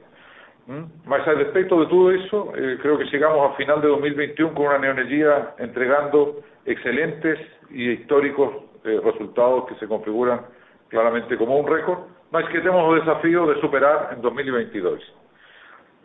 ¿Mm? 0.66 0.82
Mas 1.06 1.26
al 1.26 1.38
respecto 1.38 1.80
de 1.80 1.86
todo 1.86 2.10
eso, 2.10 2.52
eh, 2.56 2.78
creo 2.82 2.98
que 2.98 3.04
llegamos 3.04 3.52
a 3.52 3.56
final 3.56 3.80
de 3.80 3.88
2021 3.88 4.54
con 4.54 4.66
una 4.66 4.78
neoenergía 4.78 5.54
entregando 5.58 6.40
excelentes 6.64 7.38
y 7.70 7.90
históricos 7.92 8.52
eh, 8.84 9.00
resultados 9.02 9.66
que 9.66 9.76
se 9.76 9.86
configuran 9.86 10.40
claramente 10.88 11.36
como 11.36 11.56
un 11.58 11.66
récord, 11.66 12.00
mas 12.30 12.44
que 12.46 12.58
tenemos 12.58 12.92
el 12.92 13.00
desafío 13.00 13.46
de 13.46 13.60
superar 13.60 14.10
en 14.12 14.20
2022. 14.20 15.00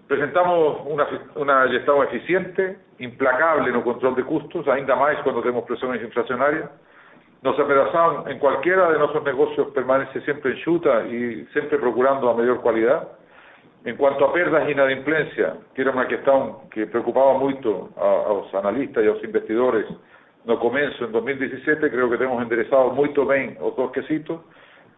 Presentamos 0.07 0.81
una, 0.85 1.07
una 1.35 1.65
eficiente, 2.03 2.77
implacable 2.99 3.71
el 3.71 3.81
control 3.81 4.15
de 4.15 4.23
costos, 4.23 4.67
ainda 4.67 4.95
más 4.95 5.17
cuando 5.23 5.41
tenemos 5.41 5.63
presiones 5.63 6.01
inflacionarias. 6.03 6.69
Nuestra 7.41 7.65
operación 7.65 8.29
en 8.29 8.37
cualquiera 8.37 8.91
de 8.91 8.99
nuestros 8.99 9.23
negocios 9.23 9.67
permanece 9.73 10.21
siempre 10.21 10.51
enxuta 10.51 11.03
y 11.07 11.43
siempre 11.53 11.79
procurando 11.79 12.29
a 12.29 12.35
mayor 12.35 12.61
calidad. 12.61 13.07
En 13.83 13.97
cuanto 13.97 14.25
a 14.25 14.33
perdas 14.33 14.67
e 14.67 14.71
inadimplencia, 14.71 15.55
que 15.73 15.81
era 15.81 15.89
una 15.89 16.07
cuestión 16.07 16.69
que 16.69 16.85
preocupaba 16.85 17.33
mucho 17.39 17.89
a, 17.97 18.29
a 18.29 18.33
los 18.33 18.53
analistas 18.53 19.03
y 19.03 19.07
a 19.07 19.13
los 19.13 19.23
investidores 19.23 19.87
no 20.45 20.59
comienzo 20.59 21.05
en 21.05 21.11
2017, 21.11 21.89
creo 21.89 22.09
que 22.09 22.17
tenemos 22.17 22.41
enderezado 22.41 22.91
muito 22.91 23.25
bem 23.25 23.57
os 23.59 23.75
dos 23.75 23.91
quesitos, 23.91 24.41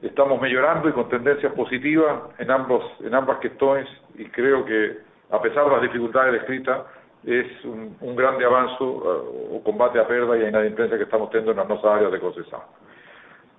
estamos 0.02 0.42
mejorando 0.42 0.90
y 0.90 0.92
con 0.94 1.08
tendencias 1.10 1.54
positivas 1.54 2.24
en, 2.40 2.52
ambos, 2.52 2.84
en 3.02 3.14
ambas 3.14 3.38
cuestiones 3.38 3.88
y 4.16 4.26
creo 4.26 4.66
que 4.66 4.98
a 5.32 5.42
pesar 5.42 5.66
de 5.66 5.72
las 5.72 5.82
dificultades 5.82 6.34
descritas 6.34 6.82
es 7.26 7.66
un, 7.66 7.96
un 8.02 8.16
grande 8.16 8.46
avance 8.46 8.84
uh, 8.84 9.56
o 9.56 9.64
combate 9.64 10.00
a 10.00 10.08
pérdida 10.08 10.38
y 10.38 10.44
a 10.44 10.50
inadimplencia 10.50 10.98
que 10.98 11.04
estamos 11.04 11.30
teniendo 11.30 11.52
en 11.52 11.58
las 11.58 11.68
nuestras 11.68 11.96
áreas 11.96 12.12
de 12.12 12.20
concesión. 12.20 12.62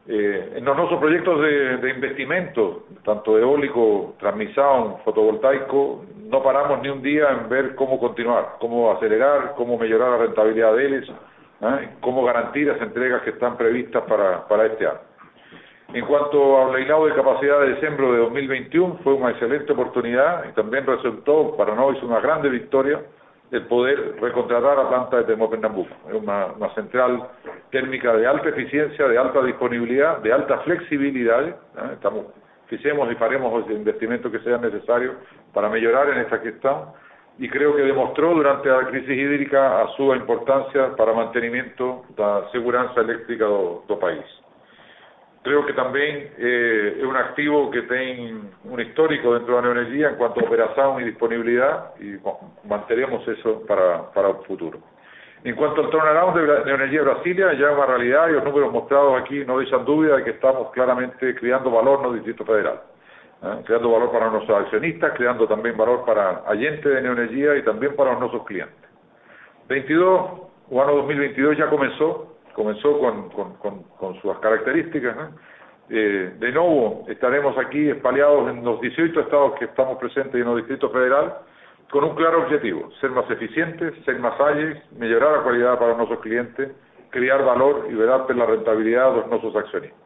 Eh, 0.07 0.55
en 0.57 0.65
los 0.67 0.77
nuestros 0.77 1.01
proyectos 1.01 1.41
de, 1.41 1.79
de 1.79 1.91
investimento, 1.91 2.85
tanto 3.05 3.39
eólico, 3.39 4.15
transmisión, 4.19 4.99
fotovoltaico, 5.03 6.05
no 6.27 6.43
paramos 6.43 6.83
ni 6.83 6.91
un 6.91 7.01
día 7.01 7.31
en 7.31 7.49
ver 7.49 7.75
cómo 7.75 7.99
continuar, 7.99 8.57
cómo 8.61 8.93
acelerar, 8.93 9.55
cómo 9.57 9.79
mejorar 9.79 10.11
la 10.11 10.19
rentabilidad 10.19 10.77
de 10.77 10.87
ellos, 10.87 11.13
¿eh? 11.63 11.89
cómo 12.01 12.23
garantir 12.23 12.67
las 12.67 12.83
entregas 12.83 13.23
que 13.23 13.31
están 13.31 13.57
previstas 13.57 14.03
para, 14.03 14.47
para 14.47 14.67
este 14.67 14.87
año. 14.87 14.99
En 15.95 16.05
cuanto 16.07 16.61
al 16.61 16.73
leilado 16.73 17.07
de 17.07 17.15
capacidad 17.15 17.61
de 17.61 17.75
diciembre 17.75 18.07
de 18.07 18.19
2021, 18.19 18.99
fue 19.05 19.15
una 19.15 19.31
excelente 19.31 19.73
oportunidad 19.73 20.45
y 20.51 20.53
también 20.53 20.85
resultó 20.85 21.57
para 21.57 21.75
nosotros 21.75 22.03
una 22.03 22.21
grande 22.21 22.51
victoria 22.51 23.01
el 23.51 23.67
poder 23.67 24.17
recontratar 24.21 24.79
a 24.79 24.89
planta 24.89 25.19
de 25.19 25.25
Termopernambuco. 25.25 25.95
Es 26.09 26.15
una, 26.15 26.47
una, 26.47 26.75
central 26.75 27.29
térmica 27.71 28.15
de 28.15 28.27
alta 28.27 28.49
eficiencia, 28.49 29.07
de 29.07 29.19
alta 29.19 29.43
disponibilidad, 29.43 30.19
de 30.19 30.33
alta 30.33 30.59
flexibilidad. 30.61 31.49
¿eh? 31.49 31.55
Estamos, 31.93 32.27
y 32.71 33.15
faremos 33.15 33.61
los 33.61 33.71
investimentos 33.71 34.33
que 34.33 34.41
sean 34.41 34.61
necesarios 34.61 35.15
para 35.53 35.69
mejorar 35.69 36.09
en 36.09 36.19
esta 36.19 36.41
cuestión 36.41 36.87
y 37.39 37.49
creo 37.49 37.75
que 37.75 37.83
demostró 37.83 38.35
durante 38.35 38.69
la 38.69 38.87
crisis 38.87 39.11
hídrica 39.11 39.83
a 39.83 39.89
su 39.97 40.15
importancia 40.15 40.95
para 40.97 41.13
mantenimiento 41.13 42.05
de 42.17 42.23
la 42.23 42.49
seguridad 42.53 42.97
eléctrica 42.97 43.47
del 43.89 43.99
país. 43.99 44.25
Creo 45.45 45.67
que 45.67 45.75
también 45.75 46.31
eh, 46.39 46.97
es 46.97 47.05
un 47.05 47.17
activo 47.19 47.71
que 47.71 47.83
tiene 47.83 48.35
un 48.65 48.81
histórico 48.81 49.35
dentro 49.35 49.57
de 49.57 49.61
la 49.61 49.75
neoenergía 49.75 50.09
en 50.09 50.17
cuanto 50.17 50.41
a 50.41 50.45
operación 50.45 51.03
y 51.03 51.05
disponibilidad 51.05 51.95
y 52.01 52.17
bueno, 52.17 52.55
mantenemos 52.65 53.29
eso 53.29 53.63
para, 53.67 54.11
para 54.13 54.31
el 54.31 54.37
futuro. 54.47 54.79
En 55.45 55.55
cuanto 55.55 55.83
al 55.83 55.91
turnaround 55.91 56.35
de 56.35 56.65
Neoenergía 56.65 57.03
Brasilia, 57.03 57.53
ya 57.53 57.73
es 57.73 57.77
una 57.77 57.85
realidad 57.85 58.31
y 58.31 58.33
los 58.33 58.45
números 58.45 58.73
mostrados 58.73 59.21
aquí 59.21 59.45
no 59.45 59.59
dejan 59.59 59.85
duda 59.85 60.17
de 60.17 60.25
que 60.25 60.31
estamos 60.31 60.71
claramente 60.73 61.35
creando 61.35 61.71
valor 61.71 62.01
en 62.01 62.07
el 62.07 62.15
Distrito 62.15 62.47
Federal. 62.47 62.81
¿eh? 63.43 63.63
Creando 63.67 63.91
valor 63.91 64.11
para 64.13 64.31
nuestros 64.31 64.59
accionistas, 64.59 65.13
creando 65.15 65.47
también 65.47 65.77
valor 65.77 66.07
para 66.07 66.43
agentes 66.47 66.87
de 66.87 67.03
neoenergía 67.03 67.57
y 67.57 67.63
también 67.65 67.95
para 67.95 68.19
nuestros 68.19 68.47
clientes. 68.47 68.89
22, 69.69 70.31
o 70.71 70.83
año 70.83 70.97
2022 70.97 71.59
ya 71.59 71.69
comenzó, 71.69 72.34
comenzó 72.55 72.99
con, 72.99 73.29
con, 73.31 73.55
con, 73.57 73.83
con 73.99 74.21
sus 74.21 74.39
características. 74.39 75.17
¿no? 75.17 75.31
Eh, 75.91 76.35
de 76.39 76.53
nuevo, 76.53 77.05
estaremos 77.09 77.57
aquí 77.59 77.91
espaliados 77.91 78.49
en 78.51 78.65
los 78.65 78.81
18 78.81 79.21
estados 79.21 79.55
que 79.59 79.67
estamos 79.67 79.99
presentes 79.99 80.35
y 80.35 80.41
en 80.41 80.49
el 80.49 80.57
Distrito 80.57 80.89
Federal 80.91 81.35
con 81.91 82.05
un 82.05 82.15
claro 82.15 82.43
objetivo, 82.43 82.91
ser 83.01 83.11
más 83.11 83.31
eficientes, 83.31 83.93
ser 84.05 84.19
más 84.19 84.41
ágiles, 84.41 84.83
mejorar 84.93 85.39
la 85.39 85.45
calidad 85.45 85.79
para 85.79 85.95
nuestros 85.95 86.21
clientes, 86.21 86.73
crear 87.11 87.45
valor 87.45 87.87
y 87.91 87.95
velar 87.95 88.27
por 88.27 88.35
la 88.37 88.47
rentabilidad 88.47 89.13
de 89.13 89.27
nuestros 89.29 89.55
accionistas. 89.55 90.01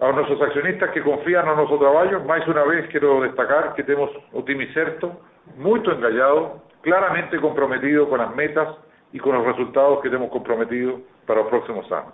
A 0.00 0.12
nuestros 0.12 0.40
accionistas 0.40 0.90
que 0.90 1.02
confían 1.02 1.48
en 1.48 1.56
nuestro 1.56 1.78
trabajo, 1.78 2.24
más 2.24 2.46
una 2.46 2.62
vez 2.62 2.88
quiero 2.90 3.20
destacar 3.20 3.74
que 3.74 3.82
tenemos 3.82 4.10
un 4.32 4.44
Timicerto 4.44 5.20
muy 5.56 5.80
engallado, 5.80 6.62
claramente 6.82 7.40
comprometido 7.40 8.08
con 8.08 8.18
las 8.18 8.34
metas 8.36 8.68
y 9.12 9.18
con 9.18 9.34
los 9.34 9.44
resultados 9.44 10.00
que 10.00 10.08
hemos 10.08 10.30
comprometido 10.30 11.00
para 11.26 11.40
los 11.40 11.48
próximos 11.48 11.90
años. 11.92 12.12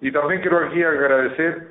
Y 0.00 0.10
también 0.10 0.40
quiero 0.40 0.58
aquí 0.58 0.82
agradecer 0.82 1.68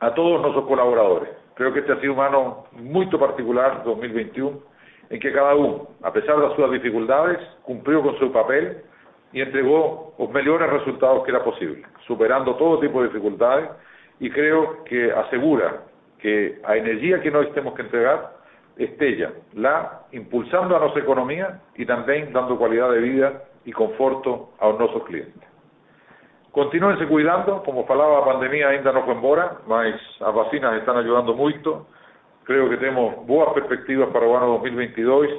a 0.00 0.14
todos 0.14 0.40
nuestros 0.40 0.66
colaboradores. 0.66 1.30
Creo 1.54 1.72
que 1.72 1.80
este 1.80 1.92
ha 1.92 2.00
sido 2.00 2.14
un 2.14 2.20
año 2.20 2.64
muy 2.72 3.06
particular, 3.06 3.82
2021, 3.84 4.58
en 5.10 5.20
que 5.20 5.32
cada 5.32 5.54
uno, 5.54 5.88
a 6.02 6.12
pesar 6.12 6.38
de 6.38 6.54
sus 6.54 6.70
dificultades, 6.70 7.38
cumplió 7.62 8.02
con 8.02 8.18
su 8.18 8.32
papel 8.32 8.82
y 9.32 9.40
entregó 9.40 10.14
los 10.18 10.30
mejores 10.30 10.70
resultados 10.70 11.24
que 11.24 11.30
era 11.30 11.44
posible, 11.44 11.84
superando 12.06 12.54
todo 12.56 12.80
tipo 12.80 13.02
de 13.02 13.08
dificultades 13.08 13.68
y 14.20 14.30
creo 14.30 14.84
que 14.84 15.12
asegura 15.12 15.82
que 16.18 16.60
a 16.64 16.76
energía 16.76 17.20
que 17.20 17.30
nós 17.30 17.52
temos 17.52 17.74
que 17.74 17.82
entregar 17.82 18.32
estella 18.76 19.32
la 19.54 20.02
impulsando 20.12 20.76
a 20.76 20.80
nuestra 20.80 21.02
economía 21.02 21.60
y 21.76 21.84
también 21.86 22.32
dando 22.32 22.58
calidad 22.58 22.90
de 22.92 23.00
vida 23.00 23.42
y 23.64 23.72
conforto 23.72 24.50
a 24.60 24.68
nuestros 24.72 25.04
clientes. 25.04 25.50
Continúense 26.52 27.06
cuidando, 27.06 27.62
como 27.62 27.86
falaba, 27.86 28.18
a 28.18 28.24
pandemia 28.24 28.68
ainda 28.68 28.92
no 28.92 29.04
fue 29.04 29.14
embora, 29.14 29.58
mas 29.68 29.94
as 30.20 30.34
vacinas 30.34 30.78
están 30.78 30.96
ayudando 30.96 31.34
mucho. 31.34 31.86
Creo 32.44 32.68
que 32.68 32.76
tenemos 32.76 33.24
boas 33.24 33.52
perspectivas 33.52 34.10
para 34.10 34.26
o 34.26 34.34
ano 34.36 34.58
2022. 34.58 35.30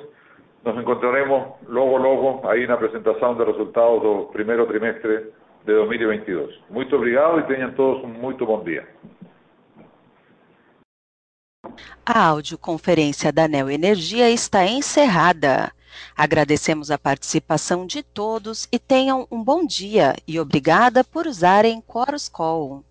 Nos 0.63 0.77
encontraremos 0.77 1.59
logo, 1.67 1.97
logo, 1.97 2.47
aí 2.47 2.65
na 2.65 2.75
apresentação 2.75 3.35
de 3.35 3.43
resultados 3.43 4.01
do 4.01 4.29
primeiro 4.31 4.65
trimestre 4.67 5.33
de 5.65 5.73
2022. 5.73 6.57
Muito 6.69 6.95
obrigado 6.95 7.39
e 7.39 7.43
tenham 7.43 7.71
todos 7.73 8.03
um 8.03 8.07
muito 8.07 8.45
bom 8.45 8.63
dia. 8.63 8.87
A 12.05 12.27
audioconferência 12.27 13.33
da 13.33 13.47
Neo 13.49 13.69
Energia 13.69 14.29
está 14.29 14.65
encerrada. 14.65 15.71
Agradecemos 16.15 16.91
a 16.91 16.97
participação 16.97 17.85
de 17.85 18.03
todos 18.03 18.67
e 18.71 18.79
tenham 18.79 19.27
um 19.31 19.43
bom 19.43 19.65
dia 19.65 20.15
e 20.27 20.39
obrigada 20.39 21.03
por 21.03 21.27
usarem 21.27 21.83
Chorus 21.91 22.29
Call. 22.29 22.83